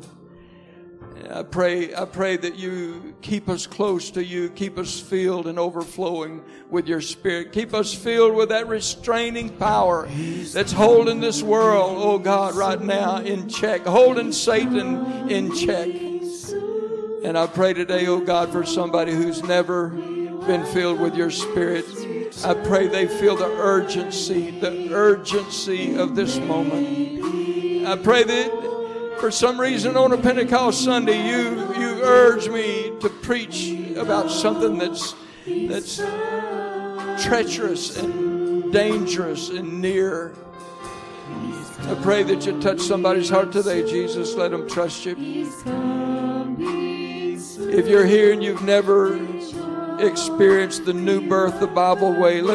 I 1.30 1.42
pray, 1.42 1.94
I 1.94 2.04
pray 2.04 2.36
that 2.36 2.56
you 2.56 3.14
keep 3.22 3.48
us 3.48 3.66
close 3.66 4.10
to 4.10 4.24
you, 4.24 4.50
keep 4.50 4.78
us 4.78 5.00
filled 5.00 5.46
and 5.46 5.58
overflowing 5.58 6.44
with 6.70 6.86
your 6.86 7.00
spirit. 7.00 7.52
Keep 7.52 7.72
us 7.72 7.94
filled 7.94 8.34
with 8.34 8.50
that 8.50 8.68
restraining 8.68 9.48
power 9.48 10.06
that's 10.52 10.72
holding 10.72 11.20
this 11.20 11.42
world, 11.42 11.96
oh 11.98 12.18
God, 12.18 12.54
right 12.54 12.80
now 12.80 13.18
in 13.18 13.48
check, 13.48 13.86
holding 13.86 14.30
Satan 14.30 15.30
in 15.30 15.54
check. 15.54 15.88
And 17.24 17.38
I 17.38 17.46
pray 17.46 17.72
today, 17.72 18.06
oh 18.06 18.20
God, 18.20 18.52
for 18.52 18.64
somebody 18.66 19.12
who's 19.12 19.42
never 19.42 19.88
been 19.88 20.66
filled 20.66 21.00
with 21.00 21.16
your 21.16 21.30
spirit. 21.30 21.86
I 22.44 22.54
pray 22.54 22.86
they 22.86 23.06
feel 23.06 23.36
the 23.36 23.46
urgency, 23.46 24.50
the 24.60 24.92
urgency 24.94 25.96
of 25.96 26.14
this 26.14 26.38
moment. 26.38 27.86
I 27.86 27.96
pray 27.96 28.24
that 28.24 29.16
for 29.20 29.30
some 29.30 29.60
reason 29.60 29.96
on 29.96 30.12
a 30.12 30.18
Pentecost 30.18 30.84
Sunday, 30.84 31.28
you, 31.28 31.74
you 31.74 32.02
urge 32.02 32.48
me 32.48 32.92
to 33.00 33.08
preach 33.08 33.70
about 33.96 34.30
something 34.30 34.78
that's, 34.78 35.14
that's 35.46 35.96
treacherous 37.24 37.96
and 37.96 38.72
dangerous 38.72 39.48
and 39.48 39.80
near. 39.80 40.34
I 41.80 41.94
pray 42.02 42.22
that 42.24 42.44
you 42.44 42.60
touch 42.60 42.80
somebody's 42.80 43.30
heart 43.30 43.52
today, 43.52 43.88
Jesus. 43.88 44.34
Let 44.34 44.50
them 44.50 44.68
trust 44.68 45.06
you. 45.06 45.14
If 47.70 47.88
you're 47.88 48.06
here 48.06 48.32
and 48.32 48.42
you've 48.42 48.62
never 48.62 49.16
experienced 50.00 50.84
the 50.84 50.92
new 50.92 51.26
birth 51.26 51.58
the 51.60 51.66
Bible 51.66 52.12
way, 52.12 52.40
let 52.40 52.54